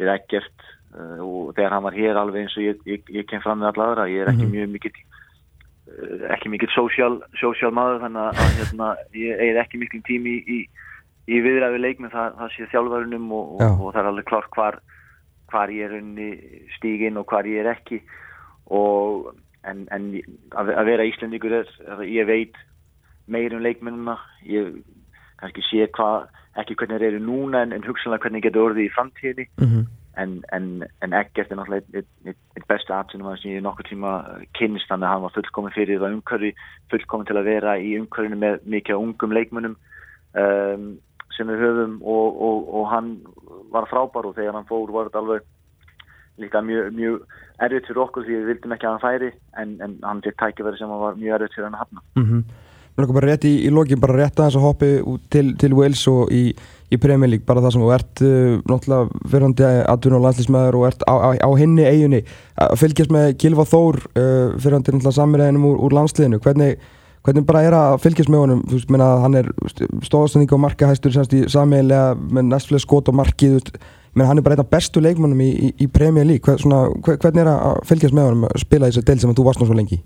við 0.00 0.12
ekkert 0.16 0.64
uh, 0.96 1.20
og 1.20 1.52
þegar 1.60 1.76
hann 1.76 1.84
var 1.90 2.00
hér 2.00 2.16
alveg 2.24 2.46
eins 2.46 2.56
og 2.56 2.64
ég, 2.64 2.80
ég, 2.88 3.04
ég 3.20 3.28
kem 3.28 3.44
fram 3.44 3.60
við 3.60 3.68
alla 3.74 3.90
aðra, 3.90 4.08
ég 4.08 4.24
er 4.24 4.32
ekki 4.32 4.48
Mhm. 4.48 4.56
mjög 4.56 4.72
mikill 4.78 4.96
uh, 4.96 5.09
ekki 6.34 6.48
mikill 6.52 6.72
social, 6.74 7.20
social 7.40 7.70
maður 7.74 8.00
þannig 8.04 8.28
að- 8.28 8.54
hérna, 8.60 8.96
ég 9.12 9.42
eigið 9.42 9.60
ekki 9.64 9.78
miklum 9.82 10.02
tími 10.06 10.36
í, 10.38 10.40
í 10.56 10.60
í 11.30 11.38
viðræðu 11.44 11.78
leikmið 11.84 12.14
það, 12.14 12.32
það 12.38 12.54
sé 12.54 12.66
þjálfarunum 12.72 13.28
og, 13.36 13.52
og, 13.60 13.84
og 13.84 13.92
það 13.94 14.00
er 14.00 14.08
alveg 14.10 14.26
klart 14.30 14.50
hvar, 14.56 14.80
hvar 15.52 15.72
ég 15.74 15.86
er 15.86 15.98
unni 16.00 16.30
stíginn 16.78 17.20
og 17.20 17.28
hvar 17.30 17.46
ég 17.46 17.62
er 17.62 17.70
ekki. 17.74 18.00
Og 18.70 19.30
en, 19.68 19.84
en 19.94 20.10
að, 20.56 20.72
að 20.74 20.90
vera 20.90 21.06
Íslandíkur 21.06 21.54
er, 21.60 21.70
ég 22.08 22.26
veit 22.26 22.58
meir 23.30 23.54
um 23.54 23.62
leikmennina 23.62 24.16
ég 24.48 24.80
kannski 25.40 25.62
sé 25.68 25.86
hvað 25.94 26.28
ekki 26.60 26.74
hvernig 26.80 26.98
þeir 27.00 27.14
eru 27.14 27.22
núna 27.24 27.62
en, 27.64 27.72
en 27.76 27.86
hugsanlega 27.86 28.26
hvernig 28.26 28.44
getur 28.44 28.70
orðið 28.70 28.88
í 28.88 28.94
framtíðinni. 28.96 29.46
Mm 29.60 29.68
-hmm. 29.70 29.84
En, 30.22 30.40
en, 30.56 30.66
en 31.04 31.14
ekkert 31.16 31.52
er 31.52 31.58
náttúrulega 31.58 32.00
einn 32.00 32.30
ein, 32.30 32.38
ein 32.56 32.66
besta 32.68 32.98
aðtunum 32.98 33.36
sem 33.40 33.54
ég 33.56 33.64
nokkur 33.64 33.88
tíma 33.88 34.14
kynst 34.58 34.88
þannig 34.90 35.08
að 35.08 35.14
hann 35.14 35.24
var 35.26 35.36
fullkomin 35.36 35.76
fyrir 35.76 36.02
það 36.02 36.16
umhverfi 36.18 36.50
fullkomin 36.92 37.30
til 37.30 37.38
að 37.40 37.50
vera 37.50 37.76
í 37.78 37.94
umhverfinu 38.00 38.40
með 38.40 38.58
mikið 38.76 39.04
ungum 39.04 39.36
leikmönnum 39.36 39.76
um, 40.42 40.90
sem 41.36 41.50
við 41.50 41.64
höfum 41.64 41.96
og, 42.02 42.40
og, 42.48 42.74
og 42.80 42.90
hann 42.92 43.14
var 43.72 43.88
frábær 43.90 44.30
og 44.30 44.36
þegar 44.38 44.58
hann 44.58 44.68
fór 44.70 44.92
var 44.94 45.10
þetta 45.10 45.22
alveg 45.24 45.48
líka 46.40 46.62
mjög, 46.64 46.90
mjög 46.96 47.20
erfitt 47.60 47.88
fyrir 47.90 48.02
okkur 48.06 48.26
því 48.26 48.36
við 48.38 48.50
vildum 48.54 48.74
ekki 48.76 48.88
að 48.88 48.96
hann 48.96 49.04
færi 49.04 49.30
en, 49.60 49.76
en 49.84 49.96
hann 50.06 50.24
fekk 50.24 50.40
tækifæri 50.42 50.80
sem 50.80 50.92
var 51.02 51.18
mjög 51.20 51.36
erfitt 51.38 51.56
fyrir 51.56 51.68
hann 51.68 51.78
að 51.78 51.84
hafna 51.86 52.04
Mm 52.20 52.26
-hmm. 52.26 52.68
Mér 52.96 53.06
langar 53.06 53.16
bara 53.20 53.30
rétt 53.30 53.44
í, 53.46 53.52
í 53.64 53.70
lokin 53.70 54.00
bara 54.02 54.16
rétt 54.18 54.40
að 54.40 54.48
þess 54.48 54.58
að 54.58 54.64
hoppi 54.66 54.88
til, 55.30 55.44
til 55.60 55.74
Wales 55.78 56.02
og 56.10 56.32
í, 56.34 56.40
í 56.90 56.98
Premier 56.98 57.30
League 57.30 57.46
bara 57.46 57.62
það 57.62 57.74
sem 57.76 57.84
þú 57.84 57.90
ert 57.94 58.22
uh, 58.26 58.56
náttúrulega 58.66 59.20
verðandi 59.32 59.68
aðvun 59.92 60.16
og 60.18 60.24
landslýsmæður 60.26 60.78
og 60.80 60.86
ert 60.88 61.04
á, 61.06 61.14
á, 61.14 61.28
á 61.38 61.50
hinni 61.60 61.86
eiginni 61.86 62.20
að 62.58 62.74
fylgjast 62.82 63.14
með 63.14 63.28
Gilva 63.40 63.66
Þór 63.70 64.00
uh, 64.10 64.24
verðandi 64.58 64.96
náttúrulega 64.96 65.16
samverðinum 65.20 65.68
úr, 65.70 65.78
úr 65.86 65.96
landsliðinu. 66.00 66.42
Hvernig, 66.42 66.84
hvernig 67.28 67.48
bara 67.48 67.64
er 67.68 67.78
að 67.78 67.96
fylgjast 68.02 68.34
með 68.34 68.44
honum? 68.44 68.66
Þú 68.66 68.80
veist, 68.80 68.92
menna 68.96 69.10
hann 69.24 69.40
er 69.40 69.50
stóðastending 70.10 70.58
og 70.58 70.64
markahæstur 70.66 71.14
semst 71.14 71.38
í 71.38 71.46
sameiginlega 71.46 72.16
með 72.18 72.48
næstflega 72.50 72.84
skot 72.88 73.12
og 73.12 73.20
markið 73.22 73.54
þú 73.56 73.60
veist, 73.62 73.74
menn 74.18 74.26
hann 74.26 74.42
er 74.42 74.44
bara 74.44 74.58
einn 74.58 74.66
af 74.66 74.72
bestu 74.74 75.00
leikmannum 75.00 75.46
í, 75.46 75.52
í, 75.54 75.74
í 75.86 75.92
Premier 75.94 76.26
League. 76.26 76.42
Hver, 76.42 76.58
svona, 76.58 76.88
hver, 77.06 77.22
hvernig 77.22 77.46
er 77.46 77.54
að 77.54 77.84
fylgjast 77.86 78.18
með 78.18 78.32
honum 78.32 78.48
að 78.50 78.64
spila 78.66 78.90
í 78.90 78.92
þessu 78.96 79.06
del 79.06 79.22
sem 79.22 79.30
að 79.30 79.38
þú 79.38 79.46
varst 79.46 79.62
svo 79.62 79.78
lengi 79.78 80.02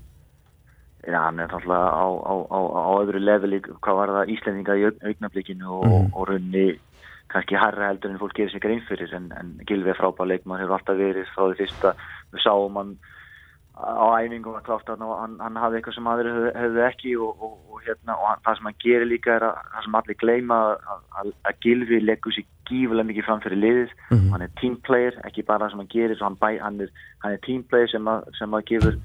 Já, 1.05 1.19
hann 1.21 1.39
er 1.39 1.47
náttúrulega 1.47 1.89
á, 1.93 2.05
á, 2.09 2.33
á, 2.49 2.59
á 2.65 2.91
öðru 3.03 3.19
leveli 3.21 3.59
hvað 3.61 3.95
var 3.99 4.09
það 4.15 4.31
Íslendinga 4.35 4.75
í 4.79 4.85
aug- 4.89 5.03
augnablikinu 5.05 5.67
og, 5.69 5.85
Mhm. 5.85 6.13
og 6.15 6.27
runni 6.29 6.79
kannski 7.29 7.55
harra 7.57 7.87
heldur 7.91 8.11
en 8.11 8.17
fólk 8.19 8.33
gerir 8.33 8.51
sig 8.51 8.61
grein 8.61 8.81
fyrir 8.87 9.13
en, 9.13 9.31
en 9.37 9.59
Gilvi 9.67 9.89
er 9.89 9.95
frábær 9.99 10.25
leikmann 10.27 10.59
hefur 10.61 10.77
alltaf 10.79 10.97
verið 10.97 11.25
frá 11.35 11.45
því 11.51 11.57
fyrsta 11.61 11.93
við 12.33 12.41
sáum 12.45 12.75
hann 12.77 12.97
á 13.75 14.07
æfingum 14.23 14.53
var 14.55 14.61
klárt 14.63 14.87
að 14.87 15.01
hann, 15.19 15.37
hann 15.39 15.55
hafði 15.59 15.77
eitthvað 15.81 15.95
sem 15.97 16.07
aðri 16.07 16.29
höfðu, 16.31 16.51
höfðu 16.55 16.83
ekki 16.89 17.15
og, 17.19 17.41
og, 17.43 17.55
og, 17.73 17.81
hérna, 17.83 18.13
og 18.15 18.25
hann, 18.29 18.39
það 18.45 18.55
sem 18.57 18.65
hann 18.69 18.79
gerir 18.85 19.05
líka 19.09 19.35
er 19.35 19.43
að 19.49 19.55
það 19.73 19.83
sem 19.83 19.95
allir 19.99 20.17
gleyma 20.21 20.59
að, 20.63 21.01
að, 21.19 21.33
að 21.49 21.59
Gilvi 21.65 21.99
leggur 22.01 22.31
sér 22.37 22.45
gífulega 22.69 23.09
mikið 23.11 23.25
fram 23.27 23.41
fyrir 23.43 23.59
liðið 23.61 23.91
Mhm. 24.11 24.29
hann 24.31 24.41
er 24.41 24.53
teamplayer, 24.61 25.13
ekki 25.27 25.45
bara 25.45 25.65
það 25.65 25.69
sem 25.71 25.79
hann 25.83 25.91
gerir 25.91 26.17
hann, 26.23 26.35
bæ, 26.39 26.49
hann, 26.61 26.81
er, 26.81 26.89
hann 27.19 27.33
er 27.33 27.37
teamplayer 27.45 27.89
sem 27.91 28.05
að, 28.07 28.23
sem 28.39 28.51
að 28.57 28.65
gefur 28.71 28.95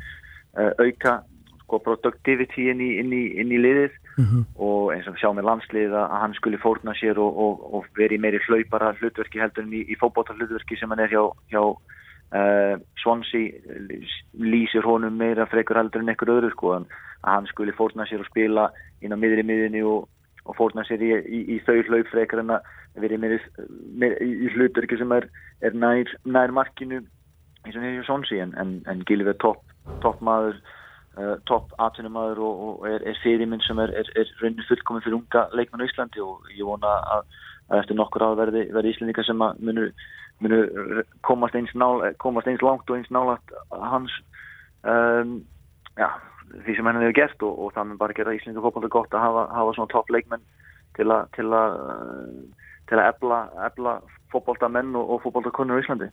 uh, 0.57 0.73
auka 0.78 1.23
sko, 1.71 1.79
productivity 1.87 2.69
inn 2.75 2.83
í, 2.83 2.93
inn 2.99 3.15
í, 3.15 3.25
inn 3.39 3.55
í 3.55 3.62
liðið 3.62 3.95
Mhm. 4.21 4.43
og 4.59 4.91
eins 4.93 5.07
og 5.09 5.17
sjá 5.17 5.31
með 5.33 5.47
landslið 5.49 5.95
að 5.97 6.12
hann 6.21 6.35
skuli 6.37 6.59
fórna 6.61 6.93
sér 6.99 7.19
og, 7.23 7.37
og, 7.45 7.62
og 7.75 7.87
veri 7.97 8.19
meiri 8.21 8.41
hlaupara 8.45 8.93
hlutverki 8.99 9.41
heldur 9.41 9.65
en 9.65 9.73
í, 9.73 9.85
í 9.87 9.97
fótbóta 10.00 10.35
hlutverki 10.37 10.77
sem 10.77 10.91
hann 10.93 11.00
er 11.00 11.12
hjá, 11.12 11.23
hjá 11.53 11.62
uh, 11.62 12.75
Swansea 13.00 13.55
lýsir 14.35 14.85
honum 14.85 15.17
meira 15.17 15.47
frekur 15.50 15.79
heldur 15.81 16.03
en 16.03 16.12
einhver 16.12 16.33
öðru 16.35 16.50
sko 16.53 16.75
að 16.81 16.89
hann 17.25 17.49
skuli 17.53 17.73
fórna 17.77 18.07
sér 18.09 18.25
og 18.25 18.29
spila 18.29 18.71
inn 19.00 19.15
á 19.15 19.21
miðri 19.21 19.47
miðinni 19.47 19.85
og, 19.87 20.09
og 20.45 20.59
fórna 20.59 20.85
sér 20.89 21.00
í, 21.00 21.61
þau 21.65 21.81
hlaup 21.89 22.11
frekar 22.12 22.43
en 22.43 22.57
að 22.59 22.69
veri 23.00 23.21
meiri, 23.23 23.39
meiri 23.95 24.27
í, 24.27 24.53
hlutverki 24.57 24.99
sem 25.00 25.17
er, 25.17 25.31
er 25.65 25.77
nær, 25.79 26.11
nær 26.27 26.53
markinu 26.53 27.00
eins 27.65 27.77
og 27.77 27.81
nefnir 27.81 28.05
Swansea 28.09 28.45
en, 28.45 28.55
en, 28.59 28.77
en 28.91 29.07
Gilvi 29.09 29.33
er 29.33 29.41
topp 29.41 29.65
top 30.05 30.21
maður 30.25 30.59
uh, 31.19 31.37
topp 31.49 31.75
atvinnumæður 31.83 32.40
og, 32.47 32.62
og 32.67 32.88
er, 32.90 33.05
er 33.09 33.19
fyrirminn 33.23 33.62
sem 33.67 33.79
er, 33.83 33.93
er, 34.02 34.11
er 34.19 34.33
raunin 34.43 34.67
fullkominn 34.69 35.05
fyrir 35.05 35.19
unga 35.19 35.47
leikmenn 35.57 35.85
á 35.85 35.88
Íslandi 35.88 36.23
og 36.25 36.49
ég 36.55 36.67
vona 36.69 36.95
að, 37.17 37.29
að 37.71 37.83
eftir 37.83 37.99
nokkur 37.99 38.26
áð 38.26 38.40
verði, 38.45 38.64
verði 38.75 38.95
Íslandika 38.95 39.26
sem 39.26 39.40
munu, 39.40 39.90
munu 40.45 40.61
komast, 41.26 41.59
eins 41.59 41.75
nál, 41.75 42.05
komast 42.23 42.50
eins 42.50 42.64
langt 42.64 42.90
og 42.90 42.99
eins 42.99 43.11
nálat 43.14 43.55
hans 43.71 44.14
um, 44.85 45.38
ja, 45.99 46.12
því 46.64 46.76
sem 46.76 46.90
henni 46.90 47.07
hefur 47.07 47.19
gert 47.21 47.47
og, 47.47 47.59
og 47.67 47.76
það 47.76 47.90
mun 47.90 48.00
bara 48.00 48.17
gera 48.17 48.37
Íslandika 48.37 48.67
fókbalta 48.67 48.95
gott 48.97 49.14
að 49.14 49.26
hafa, 49.26 49.47
hafa 49.59 49.76
svona 49.76 49.95
topp 49.95 50.14
leikmenn 50.14 50.49
til 50.99 51.11
að 51.11 51.29
til 51.37 51.50
að 51.55 51.79
til 52.90 52.99
að 52.99 53.07
ebla, 53.12 53.45
ebla 53.69 54.00
fókbalta 54.33 54.69
menn 54.71 54.97
og, 54.99 55.14
og 55.14 55.25
fókbalta 55.25 55.55
konur 55.55 55.79
á 55.79 55.83
Íslandi 55.83 56.11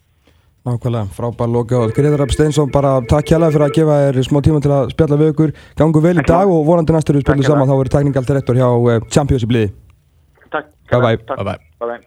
Nákvæmlega, 0.68 1.08
frábær 1.16 1.48
loka 1.48 1.78
og 1.80 1.94
Gretar 1.96 2.20
Rapp 2.20 2.34
Steinsson 2.36 2.72
bara 2.74 2.98
takk 3.08 3.30
hjálpa 3.32 3.54
fyrir 3.54 3.66
að 3.70 3.78
gefa 3.78 4.00
þér 4.02 4.20
smá 4.28 4.40
tíma 4.44 4.60
til 4.66 4.74
að 4.76 4.92
spjalla 4.92 5.20
við 5.22 5.32
ykkur. 5.32 5.54
Gangu 5.80 6.02
vel 6.04 6.18
í 6.18 6.20
Takk 6.20 6.34
dag 6.34 6.52
og 6.52 6.68
vonandi 6.68 6.98
næstur 6.98 7.16
við 7.16 7.24
spjallum 7.24 7.48
saman. 7.48 7.64
Þá 7.64 7.72
hérlega. 7.72 7.80
verður 7.84 7.96
tekningaldirektor 7.96 8.60
hjá 8.60 8.68
uh, 8.68 9.08
Champions 9.08 9.48
í 9.48 9.52
bliði 9.54 9.72
Takk, 10.52 10.70
Bye 10.92 11.02
bye. 11.06 11.18
Takk. 11.24 11.40
Bye 11.40 11.48
bye. 11.54 11.60
bye, 11.80 11.90
bye. 11.96 12.06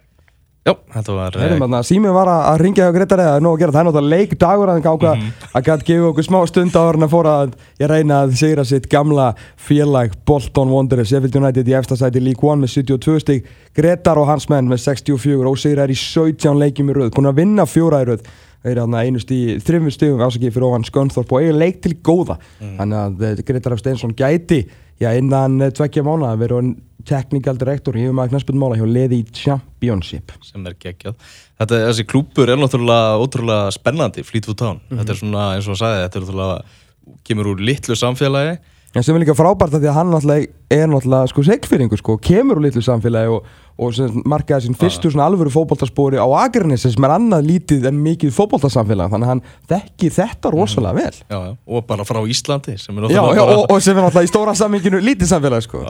Já, 0.61 0.75
þetta 0.93 1.15
var 1.17 1.37
eh, 1.39 1.41
Heyrðum 1.41 1.63
þarna, 1.65 1.79
Sími 1.89 2.11
var 2.13 2.29
að, 2.29 2.43
að 2.51 2.59
ringja 2.61 2.85
hjá 2.85 2.93
Gretar 2.93 3.21
eða 3.25 3.37
nóg 3.41 3.55
að 3.55 3.63
gera, 3.63 3.73
það 3.73 3.81
er 3.81 3.87
náttúrulega 3.89 4.19
leikdagur 4.21 4.71
að 4.71 4.81
gáka 4.85 5.13
að 5.57 5.69
gæti 5.71 5.87
gefa 5.89 6.11
okkur 6.11 6.27
smá 6.27 6.37
stund 6.51 6.77
á 6.77 6.81
orðin 6.83 7.07
að 7.07 7.15
fóra 7.15 7.33
að 7.41 7.55
ég 7.81 7.89
reyna 7.89 8.19
að 8.27 8.35
sigra 8.43 8.67
sitt 8.69 8.89
gamla 8.93 9.31
félag 9.57 10.19
Bolton 10.29 10.75
Wanderers, 10.75 11.09
Sheffield 11.09 11.39
United 11.41 11.71
í 11.73 11.77
efsta 11.79 11.97
sæti 11.97 12.21
League 12.21 12.45
One 12.45 12.61
með 12.67 12.75
72 12.75 13.25
stík 13.25 13.49
Gretar 13.81 14.21
og 14.21 14.29
hans 14.29 14.51
menn 14.53 14.69
með 14.69 14.83
64 14.85 15.49
og 15.49 15.57
sigra 15.65 15.89
er 15.89 15.95
í 15.95 15.97
17 15.97 16.61
leikjum 16.61 16.93
í 16.93 16.99
röð, 16.99 17.15
búin 17.17 17.33
að 17.33 17.41
vinna 17.41 17.65
fjóra 17.65 18.05
í 18.05 18.11
röð 18.11 18.29
eru 18.65 18.85
þarna 18.85 19.03
einu 19.07 19.23
stíð, 19.23 19.63
þrjum 19.65 19.91
stíðum 19.95 20.23
ásakið 20.27 20.55
fyrir 20.55 20.69
ofan 20.69 20.87
Skönþorp 20.89 21.33
og 21.33 21.45
eiga 21.45 21.57
leik 21.57 21.81
til 21.85 21.95
góða. 22.05 22.37
Þannig 22.61 23.01
að 23.01 23.27
eh, 23.29 23.43
Gretar 23.49 23.77
F. 23.77 23.83
Steinsson 23.83 24.17
gæti 24.17 24.61
já, 25.01 25.11
innan 25.17 25.61
eh, 25.65 25.73
tveggja 25.77 26.05
mánuða 26.07 26.37
verið 26.41 26.75
technical 27.09 27.57
director 27.57 27.97
í 27.97 28.05
um 28.11 28.19
að 28.21 28.35
knaspundmála 28.35 28.77
hjá 28.77 28.85
liði 28.85 29.23
í 29.23 29.29
Championship. 29.33 30.35
Sem 30.45 30.67
er 30.69 30.77
geggjað. 30.81 31.17
Þetta, 31.61 31.79
þessi 31.87 32.05
klúpur 32.09 32.53
er 32.53 32.61
náttúrulega 32.61 33.17
ótrúlega 33.23 33.73
spennandi, 33.73 34.25
Fleetwood 34.27 34.61
Town. 34.61 34.83
Mhm. 34.91 35.01
þetta 35.01 35.15
er 35.15 35.21
svona, 35.23 35.47
eins 35.55 35.69
og 35.69 35.75
hann 35.75 35.81
sagði, 35.81 36.05
þetta 36.05 36.21
er 36.21 36.27
náttúrulega 36.27 37.17
kemur 37.27 37.51
úr 37.55 37.65
litlu 37.65 37.97
samfélagi 37.97 38.59
En 38.91 39.05
sem 39.07 39.15
er 39.15 39.23
líka 39.23 39.37
frábært 39.39 39.77
að 39.77 39.85
því 39.85 39.89
að 39.93 39.97
hann 40.01 40.09
náttúrulega 40.11 40.47
er 40.75 40.89
náttúrulega 40.91 41.29
sko 41.31 41.43
seglfyrringu 41.47 41.99
sko, 42.01 42.17
kemur 42.27 42.59
úr 42.59 42.65
litlu 42.65 42.81
samfélagi 42.83 43.31
og, 43.31 43.45
og 43.79 44.17
markaði 44.27 44.67
sín 44.67 44.75
fyrstu 44.79 45.13
svona 45.13 45.29
alvöru 45.31 45.53
fótboltaspori 45.55 46.19
á 46.19 46.27
Akranessi 46.41 46.91
sem 46.91 47.07
er 47.07 47.15
annað 47.15 47.47
lítið 47.53 47.87
en 47.87 48.01
mikið 48.03 48.33
fótboltasamfélag. 48.35 49.13
Þannig 49.13 49.29
að 49.29 49.31
hann 49.31 49.43
þekki 49.71 50.11
þetta 50.17 50.51
rosalega 50.57 50.99
vel. 50.99 51.21
Já, 51.23 51.39
já, 51.39 51.53
og 51.71 51.87
bara 51.87 52.07
frá 52.09 52.19
Íslandi 52.35 52.75
sem 52.83 52.99
er 52.99 53.07
Já, 53.15 53.21
náttúrulega 53.23 53.61
og, 53.61 53.63
og 53.71 53.85
sem 53.87 53.95
er 53.95 54.07
náttúrulega 54.09 54.27
í 54.27 54.33
stóra 54.33 54.57
samminginu 54.59 55.03
lítið 55.07 55.31
samfélag 55.37 55.67
sko. 55.69 55.85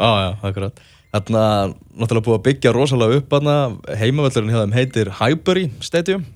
Akkurat. 0.50 0.84
Þarna, 1.14 1.46
náttúrulega 1.96 2.26
búið 2.28 2.36
að 2.36 2.44
byggja 2.50 2.74
rosalega 2.76 3.22
upp 3.22 3.32
hjá 4.52 4.60
þeim 4.60 4.76
heitir 4.76 5.14
Highbury 5.22 5.70
Stadium. 5.80 6.28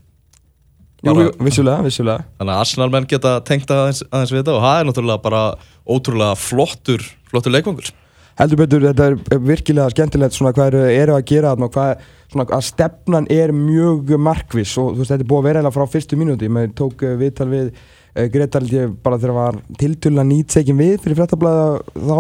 Jú, 1.05 1.27
vissulega, 1.45 1.83
vissulega 1.85 2.25
Þannig 2.39 2.55
að 2.55 2.63
Arsenal 2.63 2.89
menn 2.95 3.09
geta 3.11 3.35
tengt 3.45 3.71
aðeins, 3.71 4.01
aðeins 4.09 4.33
við 4.33 4.41
þetta 4.41 4.55
og 4.55 4.65
það 4.65 4.79
er 4.79 4.89
náttúrulega 4.89 5.25
bara 5.25 5.43
ótrúlega 5.85 6.39
flottur, 6.41 7.05
flottur 7.29 7.53
leikvangur. 7.53 7.91
Heldur 8.35 8.59
betur, 8.59 8.87
þetta 8.89 9.11
er 9.13 9.19
er 9.37 9.43
virkilega 9.47 9.93
skemmtilegt 9.93 10.35
svona 10.35 10.55
hvað 10.57 10.73
eru, 10.73 10.81
eru 10.91 11.15
að 11.15 11.27
gera 11.29 11.53
þarna 11.53 11.69
og 11.69 11.77
hvað 11.77 12.07
svona 12.33 12.47
að 12.57 12.65
stefnan 12.67 13.29
er 13.31 13.53
mjög 13.55 14.15
markviss 14.19 14.75
og 14.81 14.95
þú 14.95 15.03
veist, 15.03 15.13
þetta 15.13 15.27
er 15.27 15.31
búið 15.31 15.43
að 15.43 15.47
vera 15.49 15.61
eiginlega 15.61 15.77
frá 15.77 15.93
fyrstu 15.93 16.19
mínúti, 16.19 16.51
maður 16.51 16.75
tók 16.81 17.05
uh, 17.07 17.15
viðtal 17.21 17.47
við 17.53 17.71
uh, 17.71 18.27
Greta 18.35 18.63
held 18.63 18.75
ég 18.75 18.99
bara 19.05 19.21
þegar 19.21 19.39
var 19.39 19.61
tiltölulega 19.79 20.31
nýtsekin 20.33 20.81
við 20.81 20.97
fyrir 21.05 21.21
fréttablaða 21.21 21.69
þá 21.95 22.19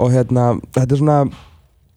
og 0.00 0.14
hérna, 0.14 0.46
þetta 0.72 0.96
er 0.96 1.02
svona 1.02 1.20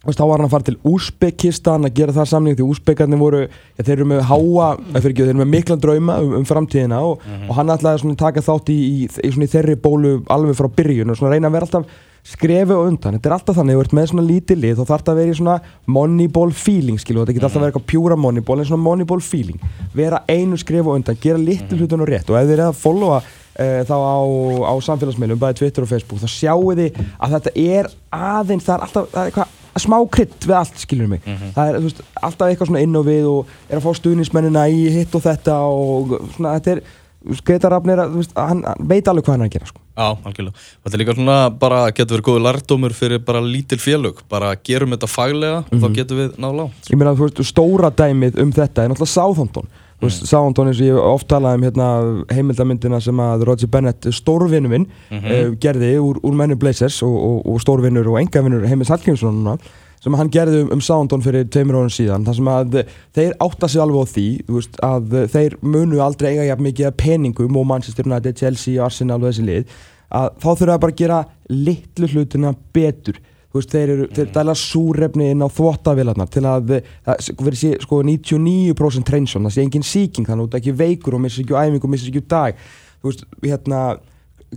veist, 0.03 0.19
þá 0.19 0.25
var 0.27 0.41
hann 0.41 0.47
að 0.49 0.53
fara 0.53 0.67
til 0.67 0.77
Úsbekistan 0.93 1.87
að 1.87 1.99
gera 1.99 2.15
það 2.15 2.31
samning 2.31 2.57
því 2.59 2.69
Úsbekarnir 2.73 3.21
voru 3.21 3.43
ja, 3.45 3.83
þeir 3.83 3.95
eru 3.97 4.07
með 4.11 4.23
háa, 4.29 4.69
eh, 4.75 4.97
fyrir 4.99 5.13
ekki, 5.13 5.25
þeir 5.25 5.33
eru 5.33 5.43
með 5.43 5.51
mikla 5.53 5.77
drauma 5.83 6.17
um, 6.23 6.33
um 6.39 6.47
framtíðina 6.47 7.03
og, 7.07 7.27
og 7.47 7.53
hann 7.59 7.71
ætlaði 7.73 8.11
að 8.11 8.17
taka 8.19 8.43
þátt 8.45 8.73
í, 8.73 8.79
í, 8.79 9.05
í, 9.07 9.31
í 9.31 9.51
þeirri 9.53 9.77
bólu 9.83 10.17
alveg 10.33 10.59
frá 10.59 10.69
byrjun 10.79 11.13
og 11.13 11.23
reyna 11.23 11.51
að 11.51 11.55
vera 11.57 11.69
alltaf 11.69 12.01
skrefi 12.23 12.71
og 12.71 12.87
undan, 12.87 13.17
þetta 13.17 13.29
er 13.29 13.35
alltaf 13.35 13.57
þannig, 13.57 13.75
þú 13.75 13.83
ert 13.83 13.95
með 13.97 14.05
svona 14.13 14.23
lítið 14.23 14.59
lið 14.63 14.77
þá 14.77 14.83
þarf 14.83 15.01
þetta 15.01 15.11
að 15.11 15.17
vera 15.19 15.31
í 15.33 15.37
svona 15.39 15.55
moneyball 15.91 16.53
feeling 16.55 17.01
skilu, 17.01 17.19
þetta 17.19 17.35
getur 17.35 17.47
alltaf 17.49 17.59
að 17.59 17.65
vera 17.65 17.73
eitthvað 17.73 17.89
pjúra 17.91 18.17
moneyball 18.23 18.61
en 18.63 18.69
svona 18.69 18.83
moneyball 18.85 19.23
feeling, 19.23 19.65
vera 19.91 20.21
einu 20.31 20.59
skrefi 20.59 20.87
og 20.87 21.01
undan, 21.01 21.19
gera 21.19 21.41
litlu 21.41 21.81
hlutunum 21.81 22.07
rétt 22.07 22.31
og 22.31 22.39
ef 22.39 22.47
þið 22.47 22.53
er 22.55 22.63
að 22.69 22.79
followa 22.79 23.17
uh, 23.19 23.81
þá 23.89 23.95
á, 23.99 24.19
á 24.71 24.73
samfélagsmiðlum, 24.87 25.41
bæði 25.43 25.59
Twitter 25.59 25.83
og 25.83 25.91
Facebook 25.91 26.23
þá 26.23 26.31
sjáu 26.31 26.71
þið 26.79 27.03
að 27.19 27.35
þetta 27.35 27.53
er 27.65 27.91
aðeins, 28.07 28.69
það 28.69 28.77
er 28.77 28.87
alltaf 28.87 29.11
það 29.11 29.19
er 29.25 29.33
eitthvað 29.33 29.59
smá 29.81 29.95
krydd 30.13 30.35
við 30.45 30.57
allt, 30.59 30.81
skilur 30.81 31.07
mig 31.09 31.23
það 31.25 31.69
er 31.69 31.79
veist, 31.81 32.01
alltaf 32.21 32.49
eitthvað 32.49 32.69
svona 32.69 32.83
inn 32.85 32.99
og 32.99 33.07
við 33.07 33.29
og 33.29 33.53
er 33.69 33.79
að 33.79 33.87
fá 33.87 34.01
stuðnismennina 34.01 34.67
í 34.69 34.83
hitt 34.93 35.15
og 35.17 35.23
þetta 35.25 35.55
og 35.65 36.13
svona, 36.35 36.57
þetta 36.59 36.75
er 36.75 36.83
skreitarafnir, 37.39 38.01
hann, 38.35 38.63
hann 38.67 38.87
veit 38.89 39.07
alveg 39.07 39.25
hvað 39.25 39.37
hann 39.37 39.45
er 39.45 39.49
að 39.49 39.55
gera 39.55 39.69
sko. 39.69 39.81
Já, 39.93 40.07
algjörlega. 40.27 40.63
Þetta 40.83 40.97
er 40.97 41.01
líka 41.01 41.15
svona 41.15 41.37
bara, 41.61 41.79
getur 41.95 42.17
verið 42.17 42.27
góð 42.27 42.39
lærdómur 42.47 42.95
fyrir 42.97 43.21
bara 43.23 43.43
lítil 43.45 43.79
félög. 43.79 44.19
Bara 44.31 44.49
gerum 44.65 44.95
þetta 44.95 45.09
faglega 45.11 45.61
og 45.63 45.83
þá 45.83 45.87
getum 45.99 46.19
við 46.19 46.35
náðu 46.41 46.59
lágt. 46.59 46.89
ég 46.89 46.99
meina 46.99 47.13
þú 47.15 47.29
veist, 47.29 47.43
stóra 47.47 47.93
dæmið 47.93 48.41
um 48.43 48.51
þetta 48.55 48.83
er 48.83 48.91
náttúrulega 48.91 49.13
Southampton 49.13 49.69
þú 50.03 50.09
veist, 50.09 50.25
Southampton 50.27 50.69
eins 50.69 50.81
og 50.81 50.89
ég 50.89 50.97
oft 50.99 51.29
talað 51.31 51.57
um 51.57 51.63
hérna, 51.67 51.87
heimildamyndina 52.33 52.99
sem 53.03 53.23
að 53.23 53.45
Roger 53.47 53.71
Bennett 53.71 54.09
stórvinnu 54.11 54.71
minn 54.71 54.89
uh, 55.13 55.53
gerði 55.63 55.95
úr, 56.03 56.19
úr 56.25 56.35
mennu 56.37 56.59
Blazers 56.59 56.99
og, 57.05 57.15
og, 57.15 57.39
og 57.53 57.63
stórvinnur 57.63 58.11
og 58.11 58.19
engavinnur 58.21 58.67
Heimis 58.67 58.91
Hallgrímsson 58.91 59.39
núna 59.39 59.57
sem 60.03 60.17
hann 60.19 60.31
gerði 60.31 60.65
um, 60.65 60.73
um 60.75 60.83
Southampton 60.83 61.23
fyrir 61.23 61.47
tveimur 61.47 61.79
árun 61.79 61.93
síðan 61.93 62.27
þar 62.27 62.39
sem 62.39 62.51
að 62.51 62.77
þeir 63.15 63.35
átta 63.45 63.71
sig 63.71 63.83
alveg 63.83 64.03
á 64.03 64.11
því 64.11 64.27
þú 64.49 64.59
veist, 64.59 64.79
að 64.83 65.17
þeir 65.31 65.57
munu 65.63 66.03
aldrei 66.03 66.33
eiga 66.33 66.49
jafn 66.49 66.67
mikið 66.67 66.95
peningum 66.99 67.59
og 67.61 67.69
Manchester 67.69 68.09
United, 68.09 68.35
Chelsea, 68.39 68.81
Arsenal 68.83 69.21
og 69.21 69.29
þessi 69.29 69.47
lið 69.47 69.77
að 70.13 70.33
þá 70.43 70.49
þurfa 70.49 70.75
að 70.75 70.83
bara 70.83 70.97
gera 70.99 71.21
litlu 71.49 72.09
hlutina 72.11 72.51
betur 72.75 73.21
veist, 73.59 73.73
þeir 73.73 73.93
eru, 73.95 74.07
þeir 74.13 74.31
dæla 74.33 74.55
súrefni 74.57 75.29
inn 75.33 75.45
á 75.45 75.49
þvottavélarnar 75.53 76.31
til 76.33 76.45
að 76.49 76.71
það 77.05 77.43
verið 77.43 77.59
sé 77.59 77.73
sko 77.83 78.01
99% 78.05 79.07
treynsjón, 79.09 79.45
það 79.47 79.55
sé 79.57 79.65
engin 79.67 79.85
síking 79.87 80.29
þannig 80.29 80.41
að 80.41 80.47
þú 80.47 80.49
ert 80.49 80.59
ekki 80.61 80.77
veikur 80.79 81.17
og 81.17 81.23
missir 81.25 81.45
ekki 81.45 81.59
æfingu 81.59 81.89
og 81.89 81.93
missir 81.93 82.09
ekki 82.09 82.25
dag. 82.33 82.65
Þú 83.03 83.11
veist, 83.11 83.25
hérna 83.43 83.83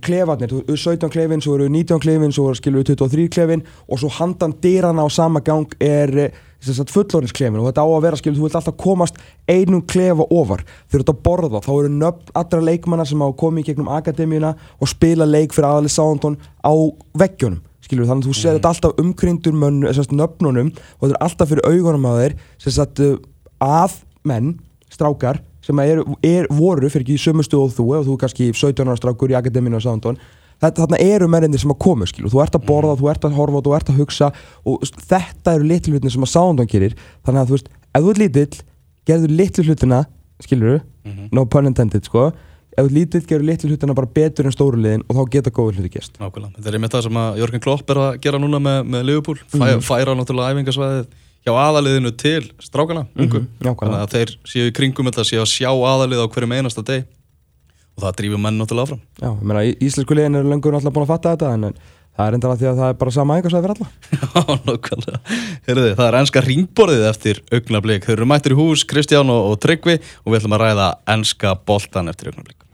klefarnir, 0.05 0.51
þú 0.51 0.63
veist, 0.67 0.89
17 0.89 1.13
klefin, 1.13 1.43
svo 1.45 1.57
eru 1.59 1.69
19 1.73 2.03
klefin 2.03 2.35
svo 2.35 2.49
eru 2.51 2.59
skilur 2.59 2.87
23 2.87 3.29
klefin 3.33 3.65
og 3.87 4.01
svo 4.03 4.11
handan 4.19 4.57
dyrana 4.63 5.07
á 5.07 5.09
sama 5.13 5.41
gang 5.45 5.73
er 5.81 6.31
fullorðinsklefin 6.67 7.61
og 7.61 7.69
þetta 7.69 7.85
á 7.85 7.89
að 7.89 8.03
vera 8.07 8.19
skilur, 8.19 8.39
þú 8.39 8.47
vilt 8.47 8.59
alltaf 8.59 8.77
komast 8.81 9.21
einum 9.47 9.85
klefa 9.87 10.27
ofar. 10.35 10.65
Þú 10.91 11.01
ert 11.01 11.13
að 11.13 11.23
borða, 11.29 11.63
þá 11.63 11.73
eru 11.77 11.93
nöfn 11.95 12.35
allra 12.41 12.67
leikmanna 12.71 13.07
sem 13.07 13.23
hafa 13.23 13.39
komið 13.45 13.71
gegnum 13.71 13.93
akademíuna 13.93 14.57
og 14.81 14.91
spila 14.91 15.29
leik 15.29 15.55
fyrir 15.55 15.69
aðalis 15.71 15.99
Sándon 15.99 16.41
á 16.65 16.75
veggjunum 17.15 17.63
skilur, 17.87 18.09
þannig 18.09 18.27
að 18.27 18.31
þú 18.31 18.37
sér 18.41 18.57
þetta 18.57 18.71
alltaf 18.73 19.01
umkringdur 19.03 19.55
nöfnunum 19.55 20.73
og 20.75 21.05
þetta 21.05 21.15
er 21.15 21.25
alltaf 21.27 21.53
fyrir 21.53 21.69
augunum 21.71 22.09
að 22.11 22.21
þeir 22.23 22.35
sérst, 22.65 23.03
að 23.63 24.01
menn, 24.27 24.57
strákar 24.91 25.41
sem 25.67 25.81
er, 25.83 26.01
er, 26.23 26.47
voru 26.55 26.89
fyrir 26.93 27.05
ekki 27.07 27.17
í 27.19 27.23
sömu 27.27 27.43
stöðu 27.47 27.67
og 27.67 27.75
þú 27.77 27.87
ef 27.99 28.07
þú 28.07 28.15
er 28.17 28.21
kannski 28.25 28.51
17 28.55 28.87
ára 28.87 28.99
strákur 29.01 29.33
í 29.35 29.39
akademínu 29.39 29.81
á 29.81 29.83
Sándon 29.83 30.19
þarna 30.63 30.99
eru 31.03 31.27
mennir 31.29 31.61
sem 31.61 31.73
að 31.75 31.79
komu 31.85 32.07
skilur. 32.09 32.31
þú 32.33 32.41
ert 32.45 32.55
að 32.57 32.65
borða, 32.69 32.95
þú 32.97 33.11
ert 33.13 33.25
að 33.29 33.35
horfa, 33.37 33.61
þú 33.67 33.75
ert 33.77 33.91
að 33.93 33.99
hugsa 34.01 34.31
og 34.65 34.87
þetta 35.11 35.57
eru 35.59 35.67
litlu 35.69 35.93
hlutin 35.97 36.11
sem 36.15 36.23
að 36.25 36.33
Sándon 36.33 36.71
gerir. 36.71 36.95
Þannig 37.27 37.41
að 37.43 37.51
þú 37.51 37.57
veist, 37.59 37.69
ef 37.93 38.03
þú 38.07 38.11
ert 38.15 38.23
lítill 38.23 38.61
gerður 39.07 39.35
litlu 39.37 39.65
hlutina, 39.69 39.99
skilur 40.43 40.81
no 41.33 41.45
pun 41.47 41.67
intended 41.69 42.05
sko. 42.09 42.31
Ef 42.77 42.89
lítill 42.93 43.25
gerur 43.29 43.45
litlu 43.49 43.71
hlutina 43.73 43.95
bara 43.97 44.09
betur 44.09 44.49
en 44.49 44.53
stóru 44.53 44.81
liðin 44.81 45.05
og 45.09 45.17
þá 45.17 45.31
geta 45.37 45.51
góður 45.53 45.79
hluti 45.81 46.01
Nákvæmlega, 46.21 46.57
þetta 46.57 46.69
er 46.69 46.75
einmitt 46.77 46.93
það 46.97 47.05
sem 47.07 47.21
að 47.21 47.39
Jörgen 47.41 47.63
Klopp 47.65 47.91
er 47.93 48.01
að 48.03 48.19
gera 48.25 48.41
núna 48.41 48.59
með, 48.61 48.81
með 48.93 49.07
Liverpool. 49.11 49.39
Fæ, 49.53 49.61
Mhm. 49.77 49.85
færa 49.85 50.17
náttúrulega 50.17 50.53
æfingasvæðið 50.57 51.07
hjá 51.47 51.55
aðaliðinu 51.55 52.11
til 52.19 52.49
strákana, 52.59 53.05
ungu. 53.15 53.45
Mhm, 53.45 53.51
nákvæmlega. 53.63 53.83
þannig 53.87 54.01
að 54.03 54.15
þeir 54.17 54.33
séu 54.51 54.71
í 54.71 54.73
kringum 54.75 55.07
þetta 55.07 55.27
séu 55.29 55.43
að 55.45 55.53
sjá 55.53 55.71
aðalið 55.71 56.25
á 56.27 56.33
hverjum 56.35 56.55
einasta 56.57 56.83
deg 56.83 57.07
og 57.97 58.03
það 58.03 58.17
drýfur 58.19 58.43
menn 58.43 58.59
náttúrulega 58.59 58.87
áfram. 58.89 59.05
Já, 59.23 59.29
ég 59.31 59.45
meina, 59.47 59.63
íslensku 59.87 60.19
liðin 60.19 60.41
eru 60.41 60.51
lengur 60.51 60.75
alltaf 60.75 60.93
búin 60.93 61.07
að 61.07 61.13
fatta 61.15 61.37
þetta 61.37 61.53
en, 61.55 61.79
það 62.17 62.27
er 62.27 62.37
endala 62.37 62.59
því 62.59 62.69
að 62.73 62.83
það 62.83 62.91
er 62.91 62.99
bara 63.01 63.15
sama 63.15 63.39
æfingarsvæði 63.39 63.65
fyrir 63.65 63.77
alla. 63.77 63.89
Já, 64.17 64.61
nákvæmlega. 64.67 65.23
Heyrðu, 65.71 65.89
það 65.95 66.07
er 66.11 66.21
enska 66.21 66.45
ringborðið 66.51 67.09
eftir 67.13 67.43
augnablik. 67.53 68.05
Þeir 68.05 68.19
eru 68.19 68.31
mættir 68.35 68.57
í 68.57 68.59
hús, 68.59 68.85
Kristján 68.91 69.33
og, 69.33 69.53
og 69.53 69.59
Tryggvi 69.63 70.01
og 70.03 70.33
við 70.33 70.41
ætlum 70.43 70.59
að 70.59 70.65
ræða 70.67 70.93
enska 71.15 71.55
boltan 71.63 72.11
eftir 72.13 72.35
augnablik 72.35 72.66